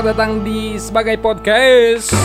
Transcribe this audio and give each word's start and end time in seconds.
Selamat 0.00 0.16
datang 0.16 0.40
di 0.40 0.80
sebagai 0.80 1.16
podcast. 1.20 2.16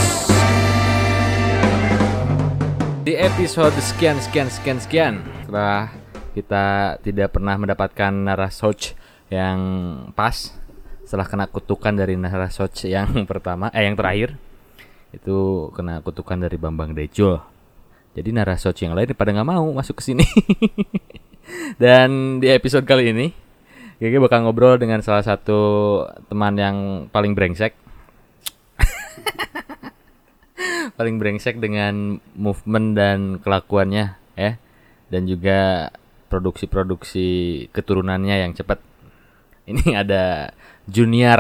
Di 3.03 3.19
episode 3.19 3.75
sekian 3.83 4.15
sekian 4.23 4.47
sekian 4.47 4.79
sekian 4.79 5.13
setelah 5.43 5.91
kita 6.31 6.95
tidak 7.03 7.35
pernah 7.35 7.59
mendapatkan 7.59 8.15
narasoj 8.15 8.95
yang 9.27 9.59
pas 10.15 10.55
setelah 11.03 11.27
kena 11.27 11.51
kutukan 11.51 11.91
dari 11.91 12.15
narasoj 12.15 12.71
yang 12.87 13.11
pertama 13.35 13.67
eh 13.75 13.83
yang 13.83 13.99
terakhir 13.99 14.39
itu 15.11 15.67
kena 15.75 15.99
kutukan 15.99 16.47
dari 16.47 16.55
Bambang 16.55 16.95
Dejo. 16.95 17.43
Jadi 18.15 18.31
narasoj 18.31 18.71
yang 18.87 18.95
lain 18.95 19.11
pada 19.11 19.35
nggak 19.35 19.51
mau 19.51 19.67
masuk 19.75 19.99
ke 19.99 20.15
sini. 20.15 20.23
Dan 21.83 22.39
di 22.39 22.47
episode 22.55 22.87
kali 22.87 23.11
ini 23.11 23.35
Gigi 23.95 24.19
bakal 24.19 24.43
ngobrol 24.43 24.75
dengan 24.75 24.99
salah 24.99 25.23
satu 25.23 25.59
teman 26.27 26.59
yang 26.59 26.77
paling 27.15 27.31
brengsek. 27.31 27.71
paling 30.99 31.15
brengsek 31.15 31.63
dengan 31.63 32.19
movement 32.35 32.91
dan 32.91 33.19
kelakuannya 33.39 34.19
ya. 34.35 34.59
Dan 35.07 35.31
juga 35.31 35.87
produksi-produksi 36.27 37.27
keturunannya 37.71 38.43
yang 38.43 38.51
cepat. 38.51 38.83
Ini 39.63 39.95
ada 40.03 40.51
Junior 40.91 41.39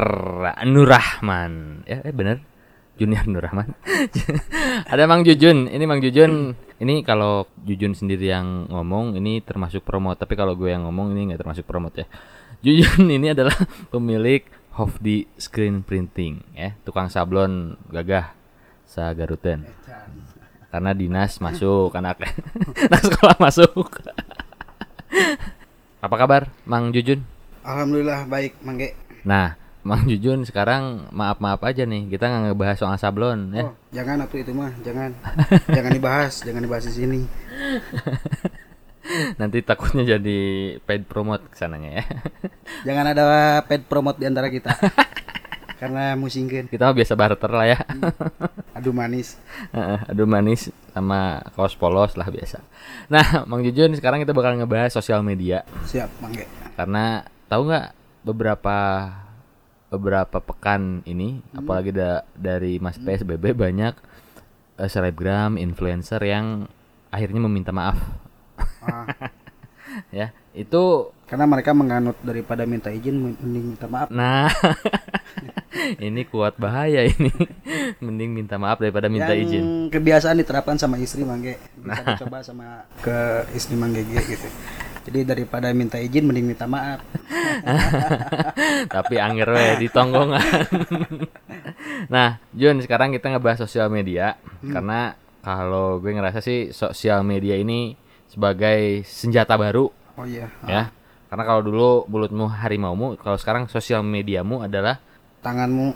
Nurrahman. 0.63 1.83
Ya, 1.83 2.07
eh 2.07 2.15
bener. 2.15 2.39
Junior 2.95 3.27
Nurrahman. 3.27 3.75
ada 4.95 5.03
Mang 5.11 5.27
Jujun. 5.27 5.67
Ini 5.67 5.83
Mang 5.83 5.99
Jujun. 5.99 6.55
Ini 6.79 7.03
kalau 7.03 7.51
Jujun 7.67 7.91
sendiri 7.91 8.31
yang 8.31 8.71
ngomong 8.71 9.19
ini 9.19 9.43
termasuk 9.43 9.83
promote, 9.83 10.23
tapi 10.23 10.39
kalau 10.39 10.55
gue 10.55 10.71
yang 10.71 10.87
ngomong 10.87 11.11
ini 11.11 11.31
nggak 11.31 11.43
termasuk 11.43 11.67
promote 11.67 12.03
ya. 12.03 12.07
Jujun 12.61 13.09
ini 13.17 13.33
adalah 13.33 13.55
pemilik 13.89 14.45
Hofdi 14.75 15.27
Screen 15.39 15.81
Printing 15.83 16.43
ya, 16.51 16.75
tukang 16.83 17.07
sablon 17.07 17.79
gagah 17.87 18.35
sa 18.83 19.11
Garuten. 19.15 19.63
Karena 20.67 20.91
dinas 20.91 21.39
masuk, 21.39 21.95
anak 21.99 22.27
anak 22.91 23.01
sekolah 23.07 23.37
masuk. 23.39 23.87
Apa 26.05 26.15
kabar, 26.19 26.51
Mang 26.67 26.91
Jujun? 26.91 27.23
Alhamdulillah 27.65 28.29
baik, 28.29 28.61
Mangge. 28.61 28.93
Nah, 29.25 29.57
Mang 29.81 30.05
Jujun 30.05 30.43
sekarang 30.45 31.09
maaf-maaf 31.09 31.63
aja 31.63 31.87
nih, 31.87 32.11
kita 32.11 32.27
nggak 32.27 32.53
ngebahas 32.53 32.77
soal 32.77 32.99
sablon 32.99 33.55
ya. 33.55 33.71
Oh, 33.71 33.73
jangan 33.95 34.27
atuh 34.27 34.43
itu 34.43 34.51
mah, 34.53 34.75
jangan. 34.83 35.15
jangan 35.71 35.91
dibahas, 35.95 36.43
jangan 36.43 36.61
dibahas 36.61 36.85
di 36.91 36.93
sini. 36.93 37.21
Nanti 39.35 39.61
takutnya 39.61 40.17
jadi 40.17 40.39
paid 40.81 41.05
promote 41.05 41.45
ke 41.47 41.55
sananya 41.55 42.01
ya. 42.01 42.03
Jangan 42.83 43.05
ada 43.11 43.23
paid 43.61 43.85
promote 43.85 44.17
di 44.17 44.25
antara 44.25 44.49
kita. 44.49 44.73
Karena 45.81 46.15
musingkeun. 46.15 46.71
Kita 46.71 46.89
biasa 46.89 47.13
barter 47.13 47.51
lah 47.51 47.67
ya. 47.67 47.79
Aduh 48.71 48.95
manis. 48.95 49.35
Aduh 50.07 50.23
manis 50.23 50.71
sama 50.89 51.43
kaos 51.51 51.75
polos 51.75 52.15
lah 52.15 52.25
biasa. 52.25 52.63
Nah, 53.05 53.43
Mang 53.43 53.59
Jujun 53.59 53.91
sekarang 53.91 54.23
kita 54.23 54.31
bakal 54.31 54.55
ngebahas 54.55 54.89
sosial 54.89 55.19
media 55.19 55.67
Siap, 55.83 56.09
Mangge. 56.23 56.47
karena 56.73 57.27
tahu 57.45 57.67
nggak 57.67 57.87
beberapa 58.23 58.77
beberapa 59.85 60.37
pekan 60.39 61.05
ini 61.05 61.43
apalagi 61.53 61.91
da- 61.91 62.25
dari 62.33 62.79
Mas 62.79 62.97
PSBB 62.97 63.53
banyak 63.53 63.93
selebgram, 64.81 65.55
influencer 65.55 66.19
yang 66.19 66.67
akhirnya 67.07 67.39
meminta 67.39 67.71
maaf 67.71 67.95
Ah, 68.85 69.05
ya. 70.15 70.29
Itu 70.51 71.11
karena 71.25 71.43
mereka 71.43 71.73
menganut 71.73 72.15
daripada 72.21 72.63
minta 72.63 72.87
izin 72.87 73.17
mending 73.17 73.73
minta 73.73 73.89
maaf. 73.89 74.07
nah 74.07 74.47
ini 75.99 76.23
kuat 76.23 76.55
bahaya 76.55 77.03
ini. 77.03 77.33
Mending 78.03 78.31
minta 78.31 78.55
maaf 78.55 78.77
daripada 78.77 79.05
minta 79.07 79.31
Yang 79.31 79.45
izin. 79.51 79.63
kebiasaan 79.89 80.37
diterapkan 80.37 80.77
sama 80.77 80.95
istri 80.95 81.21
Mangge. 81.21 81.59
Bisa 81.75 81.91
Nah. 81.97 82.15
dicoba 82.15 82.37
sama 82.39 82.65
ke 82.99 83.17
istri 83.51 83.75
Mangge 83.75 84.01
gitu. 84.05 84.47
Jadi 85.05 85.21
daripada 85.21 85.69
minta 85.71 85.97
izin 85.97 86.25
mending 86.25 86.47
minta 86.47 86.65
maaf. 86.65 87.01
Tapi 88.87 89.15
anger 89.17 89.47
we 89.49 89.65
di 89.77 89.87
tonggongan. 89.87 90.41
nah, 92.07 92.39
Jun, 92.51 92.79
sekarang 92.79 93.11
kita 93.11 93.29
ngebahas 93.29 93.65
sosial 93.65 93.89
media 93.89 94.37
karena 94.63 95.13
kalau 95.41 95.99
gue 95.99 96.09
ngerasa 96.09 96.41
sih 96.41 96.71
sosial 96.71 97.21
media 97.21 97.53
ini 97.53 97.93
sebagai 98.27 99.03
senjata 99.05 99.55
baru 99.55 99.89
Oh 100.15 100.23
iya. 100.23 100.47
ya. 100.63 100.89
Karena 101.27 101.43
kalau 101.43 101.61
dulu 101.61 101.89
mulutmu 102.07 102.47
harimaumu, 102.47 103.19
kalau 103.19 103.35
sekarang 103.35 103.67
sosial 103.67 103.99
mediamu 103.99 104.63
adalah 104.63 105.01
Tanganmu 105.43 105.93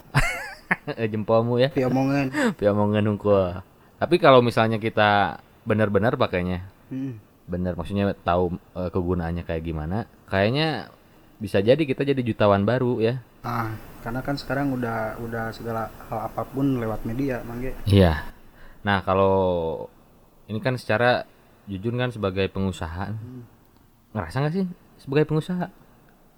jempolmu 1.11 1.57
ya, 1.57 1.69
diomongan. 1.71 2.29
omongan 2.73 3.03
unggul. 3.07 3.63
Tapi 3.95 4.15
kalau 4.19 4.43
misalnya 4.43 4.77
kita 4.77 5.39
benar-benar 5.63 6.15
pakainya, 6.15 6.67
Hmm. 6.89 7.21
benar 7.45 7.77
maksudnya 7.77 8.11
tahu 8.17 8.57
eh, 8.73 8.89
kegunaannya 8.89 9.45
kayak 9.45 9.63
gimana, 9.63 10.09
kayaknya 10.25 10.89
bisa 11.37 11.61
jadi 11.61 11.79
kita 11.79 12.01
jadi 12.03 12.19
jutawan 12.19 12.65
baru 12.65 12.97
ya. 12.99 13.21
Ah, 13.45 13.71
karena 14.03 14.19
kan 14.19 14.35
sekarang 14.35 14.73
udah 14.75 15.15
udah 15.21 15.53
segala 15.55 15.87
hal 16.09 16.27
apa 16.27 16.43
pun 16.43 16.81
lewat 16.81 17.05
media, 17.07 17.39
Mangge. 17.45 17.71
Iya. 17.87 18.25
Nah, 18.83 18.99
kalau 19.05 19.85
ini 20.49 20.59
kan 20.59 20.75
secara 20.75 21.23
jujur 21.69 21.93
kan 21.93 22.09
sebagai 22.09 22.49
pengusaha, 22.49 23.13
ngerasa 24.17 24.35
nggak 24.41 24.53
sih 24.57 24.65
sebagai 24.97 25.29
pengusaha? 25.29 25.69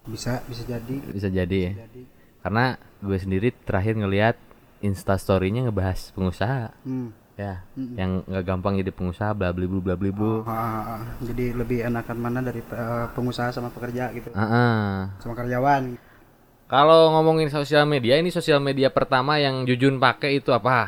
Bisa 0.05 0.43
bisa 0.45 0.63
jadi. 0.67 0.95
Bisa 1.07 1.29
jadi 1.31 1.57
ya. 1.71 1.73
Jadi. 1.87 2.03
Karena 2.41 2.75
gue 2.99 3.17
sendiri 3.17 3.53
terakhir 3.53 3.95
ngelihat 3.95 4.35
instastorynya 4.81 5.69
ngebahas 5.69 6.09
pengusaha, 6.11 6.73
Hmm. 6.83 7.13
ya, 7.37 7.61
yang 7.77 8.25
nggak 8.25 8.43
gampang 8.43 8.81
jadi 8.81 8.91
pengusaha, 8.91 9.31
bla 9.37 9.53
bla 9.53 9.65
bla 9.69 9.93
bla 9.93 9.95
bla. 9.95 10.33
Ah, 10.45 10.51
ah, 10.51 10.83
ah. 10.97 11.01
jadi 11.21 11.53
lebih 11.53 11.85
enakan 11.85 12.17
mana 12.17 12.41
dari 12.41 12.59
eh, 12.65 13.05
pengusaha 13.13 13.53
sama 13.53 13.69
pekerja 13.69 14.09
gitu. 14.11 14.33
Ah, 14.33 14.43
ah. 14.43 14.93
Sama 15.21 15.37
karyawan. 15.37 15.95
Kalau 16.65 17.11
ngomongin 17.13 17.51
sosial 17.51 17.83
media, 17.83 18.15
ini 18.15 18.31
sosial 18.31 18.63
media 18.63 18.87
pertama 18.87 19.35
yang 19.37 19.67
Jujun 19.67 19.99
pakai 19.99 20.39
itu 20.39 20.55
apa? 20.55 20.87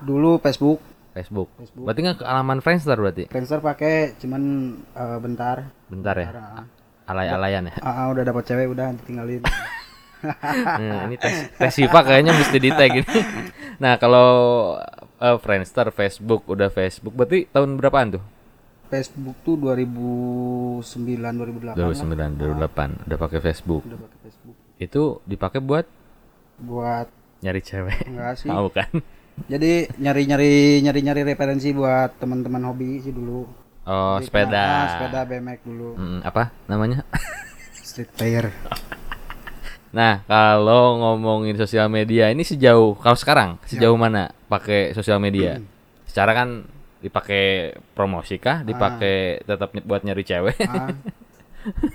Dulu 0.00 0.38
Facebook, 0.38 0.78
Facebook. 1.10 1.48
Facebook. 1.56 1.84
Berarti 1.84 2.00
nggak 2.00 2.18
ke 2.18 2.24
alaman 2.24 2.58
Friendster 2.58 2.94
berarti? 2.94 3.24
Friendster 3.26 3.58
pakai 3.58 4.14
cuman 4.16 4.42
eh, 4.90 5.18
bentar. 5.18 5.56
Bentar 5.86 6.14
ya, 6.14 6.28
Ah, 6.30 6.64
alay-alayan 7.06 7.66
ya. 7.66 7.74
ah, 7.80 7.90
ah, 7.90 8.06
udah 8.08 8.22
dapat 8.22 8.42
cewek 8.44 8.66
udah 8.68 8.94
ditinggalin. 8.96 9.42
Nah, 10.20 11.08
ini 11.08 11.16
tes, 11.16 11.48
tes 11.48 11.72
Siva 11.72 12.04
kayaknya 12.04 12.36
mesti 12.36 12.60
di 12.60 12.68
tag 12.68 12.92
ini. 12.92 13.08
Nah, 13.82 13.96
kalau 13.96 14.28
eh, 15.16 15.38
Friendster, 15.40 15.88
Facebook, 15.88 16.44
udah 16.44 16.68
Facebook, 16.68 17.16
berarti 17.16 17.48
tahun 17.48 17.80
berapaan 17.80 18.20
tuh? 18.20 18.22
Facebook 18.92 19.40
tuh 19.40 19.56
2009 19.56 20.84
2008 21.16 21.64
lah. 21.64 21.74
2009, 21.74 22.36
2008, 22.36 23.08
udah 23.08 23.18
pakai 23.18 23.40
Facebook. 23.40 23.82
Udah 23.86 23.96
pakai 23.98 24.18
Facebook. 24.20 24.56
Itu 24.76 25.02
dipakai 25.24 25.60
buat 25.64 25.86
Buat 26.60 27.08
nyari 27.40 27.64
cewek. 27.64 28.04
enggak 28.04 28.36
sih. 28.36 28.50
Tahu 28.52 28.68
kan? 28.68 28.90
Jadi 29.46 29.88
nyari-nyari 29.96 30.82
nyari-nyari 30.82 31.22
referensi 31.24 31.72
buat 31.72 32.18
teman-teman 32.18 32.62
hobi 32.66 33.00
sih 33.00 33.14
dulu. 33.14 33.46
Oh, 33.88 34.20
Jadi, 34.20 34.26
sepeda. 34.28 34.60
ah, 34.60 34.86
sepeda 34.92 35.20
BMX 35.24 35.58
dulu. 35.64 35.88
Mm, 35.96 36.20
apa 36.22 36.52
namanya? 36.68 37.02
Street 37.88 38.12
player. 38.14 38.52
Nah, 39.90 40.22
kalau 40.28 41.00
ngomongin 41.02 41.58
sosial 41.58 41.90
media 41.90 42.30
ini 42.30 42.46
sejauh 42.46 42.94
kalau 43.00 43.18
sekarang 43.18 43.58
sejauh 43.66 43.98
mana 43.98 44.30
pakai 44.46 44.94
sosial 44.94 45.18
media? 45.18 45.58
Secara 46.06 46.30
kan 46.34 46.48
dipakai 47.00 47.74
promosi 47.96 48.38
kah? 48.38 48.62
Dipakai 48.62 49.42
tetap 49.42 49.74
ny- 49.74 49.82
buat 49.82 50.04
nyari 50.06 50.22
cewek? 50.22 50.58
Ah. 50.66 50.90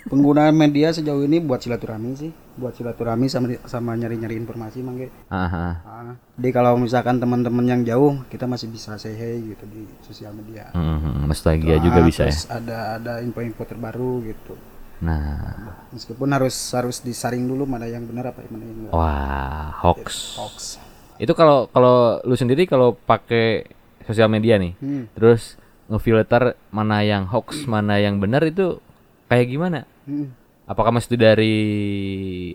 Penggunaan 0.06 0.54
media 0.54 0.90
sejauh 0.90 1.22
ini 1.22 1.40
buat 1.40 1.58
silaturahmi 1.58 2.14
sih, 2.14 2.30
buat 2.56 2.72
silaturahmi 2.72 3.26
sama 3.26 3.58
sama 3.64 3.92
nyari-nyari 3.94 4.38
informasi 4.38 4.80
mangge. 4.80 5.10
Aha. 5.28 5.68
Ah. 5.82 6.14
Jadi 6.36 6.50
kalau 6.52 6.78
misalkan 6.78 7.18
teman-teman 7.18 7.66
yang 7.66 7.82
jauh, 7.82 8.22
kita 8.28 8.46
masih 8.46 8.70
bisa 8.70 8.94
say 8.96 9.12
hey 9.12 9.42
gitu 9.44 9.66
di 9.66 9.84
sosial 10.02 10.32
media. 10.32 10.70
Hmm, 10.72 11.26
nostalgia 11.26 11.76
Ah, 11.76 11.82
juga 11.82 12.00
bisa 12.02 12.24
ya. 12.24 12.30
terus 12.30 12.46
ada 12.48 12.78
ada 12.96 13.14
info-info 13.20 13.64
terbaru 13.64 14.22
gitu. 14.24 14.54
Nah, 14.96 15.76
Meskipun 15.92 16.30
harus 16.30 16.56
harus 16.72 16.98
disaring 17.00 17.44
dulu 17.44 17.66
mana 17.66 17.84
yang 17.84 18.06
benar 18.06 18.32
apa 18.32 18.40
yang 18.42 18.52
mana 18.54 18.64
yang 18.64 18.78
enggak. 18.80 18.94
wah, 18.94 19.68
hoax. 19.82 20.08
Hoax. 20.38 20.58
Itu 21.16 21.34
kalau 21.34 21.68
kalau 21.68 22.22
lu 22.22 22.36
sendiri 22.36 22.64
kalau 22.64 22.96
pakai 22.96 23.68
sosial 24.04 24.30
media 24.30 24.56
nih, 24.56 24.78
Hmm. 24.78 25.10
terus 25.12 25.58
ngefilter 25.88 26.54
mana 26.70 27.02
yang 27.02 27.26
hoax, 27.26 27.66
mana 27.66 27.98
yang 27.98 28.18
benar 28.18 28.42
itu 28.42 28.80
kayak 29.28 29.48
gimana? 29.48 29.80
Hmm. 30.06 30.32
Apakah 30.66 30.90
mesti 30.90 31.14
dari 31.14 31.56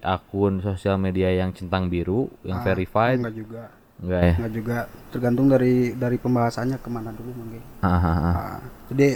akun 0.03 0.59
sosial 0.59 0.99
media 0.99 1.31
yang 1.31 1.55
centang 1.55 1.87
biru, 1.87 2.27
yang 2.43 2.59
Ah, 2.59 2.67
verified? 2.67 3.23
Enggak 3.23 3.37
juga. 3.39 3.63
Enggak 4.03 4.21
ya? 4.21 4.35
Enggak 4.35 4.53
juga. 4.53 4.77
Tergantung 5.15 5.47
dari 5.47 5.75
dari 5.95 6.17
pembahasannya 6.19 6.79
ke 6.83 6.89
mana 6.91 7.15
dulu 7.15 7.31
mangge. 7.39 7.61
Ah, 7.87 7.95
ah, 7.95 8.03
ah. 8.03 8.35
Ah, 8.35 8.59
jadi 8.91 9.15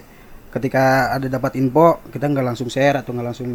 ketika 0.55 1.11
ada 1.11 1.27
dapat 1.27 1.59
info 1.59 1.99
kita 2.15 2.31
nggak 2.31 2.47
langsung 2.47 2.71
share 2.71 3.03
atau 3.03 3.11
nggak 3.11 3.27
langsung 3.27 3.51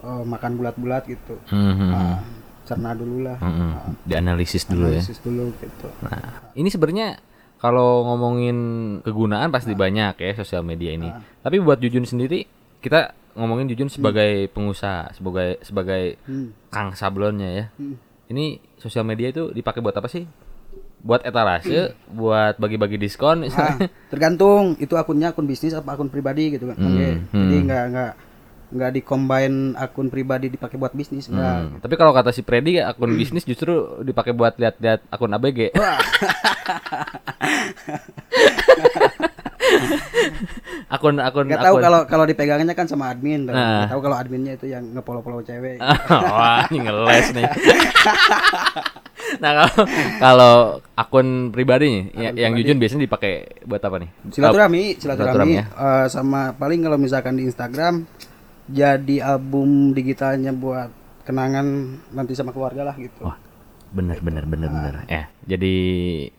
eh, 0.00 0.24
makan 0.24 0.56
bulat-bulat 0.56 1.04
gitu 1.04 1.36
Hmm, 1.52 1.76
hmm, 1.76 1.76
hmm. 1.76 1.92
Ah, 1.92 2.18
cerna 2.64 2.90
dulu 2.96 3.28
lah. 3.28 3.36
Mm-mm. 3.38 3.70
Dianalisis 4.08 4.64
dulu 4.64 4.88
ya. 4.88 5.04
Analisis 5.04 5.20
dulu 5.20 5.52
gitu. 5.60 5.88
Nah, 6.00 6.48
ini 6.56 6.68
sebenarnya 6.72 7.20
kalau 7.56 8.08
ngomongin 8.08 8.56
kegunaan 9.04 9.52
pasti 9.52 9.76
banyak 9.76 10.16
ya 10.16 10.32
sosial 10.32 10.64
media 10.64 10.96
ini. 10.96 11.12
Tapi 11.44 11.56
buat 11.60 11.76
Jujun 11.76 12.04
sendiri, 12.04 12.48
kita 12.78 13.10
ngomongin 13.32 13.68
Jujun 13.68 13.86
sebagai 13.86 14.48
pengusaha, 14.50 15.12
sebagai 15.12 15.60
sebagai 15.60 16.16
Hmm. 16.24 16.52
kang 16.68 16.92
sablonnya 16.92 17.48
ya. 17.48 17.64
Hmm. 17.76 17.96
Ini 18.26 18.58
sosial 18.76 19.02
media 19.02 19.28
itu 19.28 19.50
dipakai 19.50 19.78
buat 19.78 19.92
apa 19.92 20.06
sih? 20.06 20.24
Buat 20.98 21.22
etalase, 21.22 21.92
buat 22.08 22.56
bagi-bagi 22.56 22.96
diskon 22.96 23.38
Ah, 23.38 23.42
misalnya. 23.44 23.86
tergantung 24.08 24.74
itu 24.76 24.92
akunnya 24.92 25.30
akun 25.30 25.44
bisnis 25.44 25.70
apa 25.70 25.92
akun 25.92 26.08
pribadi 26.08 26.50
gitu 26.50 26.66
kan. 26.66 26.76
Hmm. 26.76 27.28
Jadi 27.28 27.54
hmm. 27.54 27.62
nggak 27.62 27.84
nggak 27.92 28.12
nggak 28.66 28.92
dicombine 28.92 29.78
akun 29.78 30.10
pribadi 30.10 30.50
dipakai 30.50 30.74
buat 30.74 30.90
bisnis. 30.90 31.30
Hmm, 31.30 31.78
Tapi 31.78 31.94
kalau 31.94 32.10
kata 32.10 32.34
si 32.34 32.42
Freddy 32.42 32.80
akun 32.80 33.14
bisnis 33.14 33.44
justru 33.44 34.02
dipakai 34.02 34.34
buat 34.34 34.58
lihat-lihat 34.58 35.06
akun 35.06 35.30
ABG. 35.30 35.70
akun 40.94 41.16
akun 41.18 41.46
Nggak 41.46 41.62
tahu 41.62 41.74
akun- 41.74 41.84
kalau 41.84 42.00
kalau 42.06 42.24
dipegangnya 42.24 42.72
kan 42.72 42.86
sama 42.86 43.10
admin. 43.10 43.44
tuh. 43.44 43.52
Nah. 43.52 43.82
Nggak 43.82 43.90
tahu 43.90 44.00
kalau 44.02 44.16
adminnya 44.16 44.52
itu 44.54 44.66
yang 44.66 44.84
ngepolo-polo 44.92 45.42
cewek. 45.42 45.78
Wah, 46.32 46.66
ini 46.66 46.78
ngeles 46.80 47.26
nih. 47.32 47.44
nah, 49.42 49.50
kalau 49.52 49.72
kalau 50.18 50.54
akun 50.94 51.26
pribadi 51.50 51.86
nih, 51.86 52.02
ya- 52.14 52.34
yang 52.38 52.52
jujur 52.54 52.76
biasanya 52.76 53.04
dipakai 53.04 53.32
buat 53.62 53.80
apa 53.80 53.96
nih? 53.98 54.10
silaturahmi 54.28 54.82
silaturahmi 54.94 55.34
silaturahmi 55.42 55.54
ya. 55.54 55.64
eh, 55.66 56.06
sama 56.06 56.40
paling 56.52 56.80
kalau 56.80 56.96
misalkan 56.96 57.34
di 57.34 57.44
Instagram 57.44 58.06
jadi 58.66 59.16
album 59.24 59.92
digitalnya 59.92 60.50
buat 60.50 60.90
kenangan 61.22 61.66
nanti 62.08 62.34
sama 62.34 62.50
keluarga 62.50 62.82
lah 62.82 62.94
gitu 62.94 63.18
Wah, 63.20 63.34
bener 63.88 64.18
bener 64.20 64.42
bener 64.42 64.68
bener. 64.68 64.94
Ya, 65.06 65.26
jadi 65.44 65.74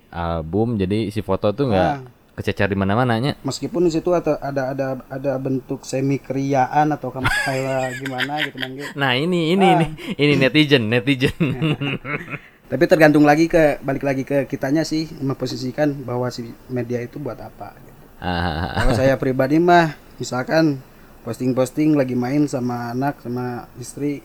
album, 0.10 0.76
jadi 0.76 1.08
isi 1.08 1.20
foto 1.20 1.52
tuh 1.52 1.68
nggak 1.68 1.92
Ah. 1.94 2.00
Kececer 2.38 2.70
di 2.70 2.78
mana-mana 2.78 3.18
nya. 3.18 3.34
meskipun 3.42 3.90
di 3.90 3.92
situ 3.98 4.14
ada 4.14 4.38
ada 4.38 4.70
ada 4.70 4.88
ada 5.10 5.32
bentuk 5.42 5.82
semi 5.82 6.22
kriaan 6.22 6.94
atau 6.94 7.10
kamu 7.10 7.26
kayak 7.26 7.82
gimana 8.06 8.34
gitu 8.46 8.58
mangge 8.62 8.86
Nah 8.94 9.18
ini 9.18 9.58
ini 9.58 9.66
ini 9.74 9.86
ini 10.22 10.34
netizen 10.38 10.86
netizen. 10.86 11.34
tapi 12.72 12.84
tergantung 12.86 13.26
lagi 13.26 13.50
ke 13.50 13.82
balik 13.82 14.06
lagi 14.06 14.22
ke 14.22 14.46
kitanya 14.46 14.86
sih 14.86 15.10
memposisikan 15.18 15.98
bahwa 16.06 16.30
si 16.30 16.54
media 16.70 17.02
itu 17.02 17.18
buat 17.18 17.42
apa 17.42 17.74
gitu. 17.80 18.02
Ah, 18.22 18.86
kalau 18.86 18.94
saya 18.94 19.18
pribadi 19.18 19.58
mah 19.58 19.98
misalkan 20.22 20.78
posting-posting 21.26 21.98
lagi 21.98 22.14
main 22.14 22.46
sama 22.46 22.94
anak 22.94 23.18
sama 23.24 23.66
istri 23.82 24.22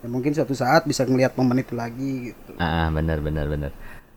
ya 0.00 0.08
mungkin 0.08 0.32
suatu 0.32 0.56
saat 0.56 0.88
bisa 0.88 1.04
ngelihat 1.04 1.36
momen 1.36 1.60
itu 1.60 1.76
lagi 1.76 2.32
gitu 2.32 2.56
ah, 2.56 2.88
bener 2.88 3.20
bener 3.20 3.52
bener. 3.52 3.72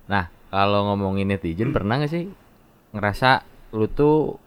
Nah 0.07 0.31
kalau 0.47 0.93
ngomongin 0.93 1.27
netizen 1.27 1.75
pernah 1.75 1.99
nggak 1.99 2.13
sih 2.13 2.42
ngerasa 2.93 3.43
lu 3.73 3.89
tuh 3.89 4.37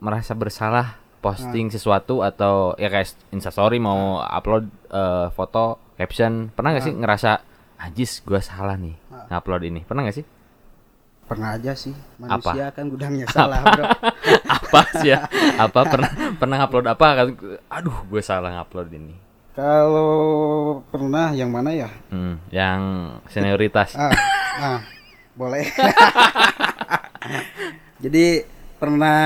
merasa 0.00 0.32
bersalah 0.32 0.96
posting 1.20 1.68
sesuatu 1.68 2.24
atau 2.24 2.72
ya 2.80 2.88
kayak 2.88 3.12
instastory 3.30 3.76
mau 3.76 4.24
upload 4.24 4.66
eh, 4.88 5.28
foto 5.36 5.76
caption. 6.00 6.48
Pernah 6.56 6.70
nggak 6.74 6.84
sih 6.88 6.94
ngerasa 6.96 7.30
ajis 7.80 8.24
gua 8.24 8.40
salah 8.40 8.80
nih 8.80 8.96
ngupload 9.28 9.62
ini. 9.68 9.80
Pernah 9.84 10.08
nggak 10.08 10.16
sih? 10.16 10.26
Pernah 11.28 11.54
aja 11.54 11.72
sih. 11.76 11.94
Manusia 12.18 12.72
kan 12.74 12.90
gudangnya 12.90 13.28
salah 13.30 13.62
bro. 13.62 13.84
Apa 14.56 14.82
sih 14.98 15.12
ya? 15.12 15.28
Apa? 15.60 15.86
Pernah 15.86 16.10
pernah 16.40 16.58
upload 16.64 16.86
apa? 16.90 17.06
Kan 17.14 17.26
aduh 17.70 17.98
gue 18.08 18.22
salah 18.24 18.50
ngupload 18.56 18.88
ini. 18.96 19.14
Kalau 19.54 20.80
pernah 20.88 21.36
yang 21.36 21.52
mana 21.52 21.70
ya? 21.70 21.90
Hmm, 22.08 22.40
yang 22.50 22.80
senioritas. 23.28 23.94
Ah 23.94 24.10
ah 24.58 24.80
boleh 25.38 25.64
jadi 28.00 28.44
pernah 28.76 29.20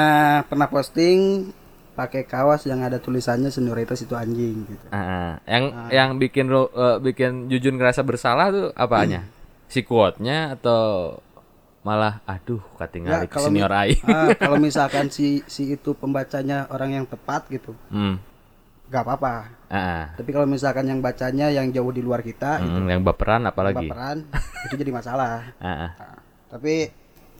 pernah 0.44 0.66
posting 0.66 1.50
pakai 1.94 2.26
kaos 2.26 2.66
yang 2.66 2.82
ada 2.82 2.98
tulisannya 2.98 3.48
senioritas 3.48 4.02
itu 4.02 4.12
anjing 4.12 4.66
gitu 4.66 4.86
Ah, 4.90 5.38
yang 5.46 5.64
yang 5.88 6.10
bikin 6.18 6.50
eh, 6.50 6.98
bikin 6.98 7.46
Jujun 7.46 7.78
ngerasa 7.78 8.02
bersalah 8.02 8.50
tuh 8.50 8.68
apanya? 8.74 9.30
si 9.64 9.80
quote-nya 9.80 10.54
atau 10.54 11.16
malah 11.80 12.22
aduh 12.24 12.62
ketinggalan 12.76 13.22
Ya, 13.22 13.28
kalau 13.28 13.48
senior 13.48 13.68
mi- 13.68 13.78
aing. 13.92 14.02
ah, 14.08 14.28
kalau 14.32 14.56
misalkan 14.66 15.06
si 15.08 15.42
si 15.46 15.70
itu 15.70 15.94
pembacanya 15.94 16.66
orang 16.68 16.90
yang 16.92 17.06
tepat 17.06 17.46
gitu 17.48 17.74
hmm. 17.88 18.18
nggak 18.90 19.02
apa-apa 19.02 19.34
Ah, 19.68 20.14
tapi 20.14 20.30
kalau 20.30 20.46
misalkan 20.46 20.86
yang 20.86 20.98
bacanya 20.98 21.50
yang 21.50 21.70
jauh 21.70 21.90
di 21.90 21.98
luar 21.98 22.22
kita 22.22 22.58
hmm, 22.58 22.86
yang 22.86 23.02
baperan 23.02 23.42
apalagi. 23.44 23.86
baperan 23.86 24.22
itu 24.66 24.74
jadi 24.74 24.90
masalah 24.90 25.54
Ah, 25.58 25.66
ah. 25.68 25.90
Nah, 25.94 26.18
tapi 26.50 26.90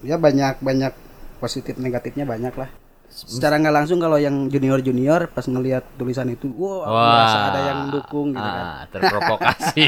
ya 0.01 0.15
banyak 0.17 0.59
banyak 0.59 0.93
positif 1.37 1.75
negatifnya 1.77 2.25
banyak 2.25 2.55
lah 2.55 2.71
secara 3.07 3.55
nggak 3.57 3.75
langsung 3.75 4.03
kalau 4.03 4.19
yang 4.19 4.51
junior 4.51 4.83
junior 4.83 5.31
pas 5.31 5.47
ngelihat 5.47 5.87
tulisan 5.95 6.27
itu 6.29 6.51
wow 6.51 6.83
merasa 6.83 7.39
ada 7.47 7.61
yang 7.65 7.79
mendukung 7.87 8.35
gitu 8.35 8.43
kan 8.43 8.65
ah, 8.67 8.83
terprovokasi. 8.91 9.87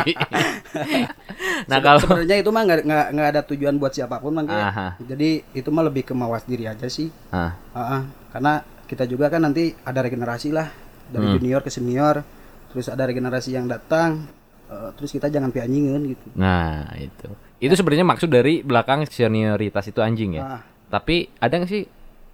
nah 1.70 1.78
kalau 1.82 1.98
sebenarnya 1.98 2.36
itu 2.38 2.50
mah 2.50 2.62
nggak 3.10 3.28
ada 3.28 3.40
tujuan 3.44 3.74
buat 3.76 3.90
siapa 3.90 4.22
pun. 4.22 4.36
Aha. 4.38 4.94
jadi 5.00 5.42
itu 5.50 5.68
mah 5.68 5.82
lebih 5.82 6.06
ke 6.06 6.14
mawas 6.14 6.46
diri 6.46 6.70
aja 6.70 6.86
sih 6.86 7.10
ah, 7.30 7.50
Ah, 7.74 7.80
ah. 7.98 8.02
karena 8.30 8.52
kita 8.86 9.02
juga 9.04 9.26
kan 9.26 9.42
nanti 9.42 9.74
ada 9.82 10.00
regenerasi 10.00 10.54
lah 10.54 10.70
dari 11.06 11.26
Hmm. 11.26 11.34
junior 11.38 11.60
ke 11.62 11.70
senior 11.70 12.22
terus 12.68 12.86
ada 12.86 13.02
regenerasi 13.02 13.50
yang 13.50 13.66
datang 13.66 14.22
eh, 14.66 14.90
terus 14.94 15.10
kita 15.10 15.26
jangan 15.26 15.50
pianyingin 15.50 16.02
gitu 16.06 16.26
nah 16.34 16.86
itu. 16.94 17.26
Itu 17.56 17.72
sebenarnya 17.72 18.04
maksud 18.04 18.28
dari 18.28 18.60
belakang 18.60 19.08
senioritas 19.08 19.88
itu 19.88 19.98
anjing 19.98 20.36
ya. 20.36 20.42
Ah. 20.46 20.62
Tapi 20.96 21.28
ada 21.36 21.60
nggak 21.60 21.68
sih 21.68 21.84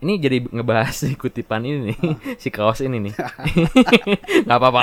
ini 0.03 0.23
jadi 0.23 0.39
ngebahas 0.47 0.95
si 0.95 1.15
kutipan 1.21 1.67
ini 1.67 1.91
nih, 1.91 1.99
si 2.39 2.55
kaos 2.55 2.79
ini 2.79 3.11
nih. 3.11 3.15
nggak 4.47 4.59
apa-apa. 4.59 4.83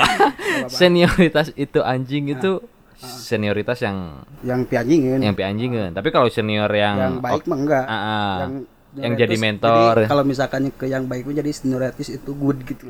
Senioritas 0.68 1.56
itu 1.56 1.80
anjing 1.80 2.36
itu 2.36 2.60
senioritas 3.00 3.80
yang 3.80 4.20
yang 4.44 4.60
pianyingin 4.68 5.24
yang 5.24 5.32
pi 5.32 5.40
anjingan. 5.48 5.96
Tapi 5.96 6.12
kalau 6.12 6.28
senior 6.28 6.68
yang, 6.68 6.96
yang 7.00 7.14
baik 7.24 7.48
mah 7.48 7.56
enggak 7.56 7.84
Ah, 7.88 7.96
ah. 7.96 8.36
yang 8.44 8.52
Yang 8.90 9.12
jadi 9.24 9.36
mentor. 9.40 9.94
jadi 10.04 10.10
kalau 10.12 10.24
misalkan 10.28 10.68
ke 10.76 10.84
yang 10.84 11.08
baik 11.08 11.24
jadi 11.24 11.48
senioritas 11.48 12.12
itu 12.12 12.30
good 12.36 12.60
gitu 12.68 12.84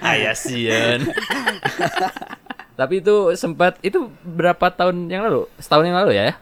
Ayah 0.00 0.32
sian. 0.32 1.04
Tapi 2.78 3.04
itu 3.04 3.36
sempat 3.36 3.76
itu 3.84 4.08
berapa 4.24 4.72
tahun 4.72 5.04
yang 5.12 5.28
lalu? 5.28 5.44
Setahun 5.60 5.84
yang 5.84 5.98
lalu 6.00 6.16
ya? 6.16 6.40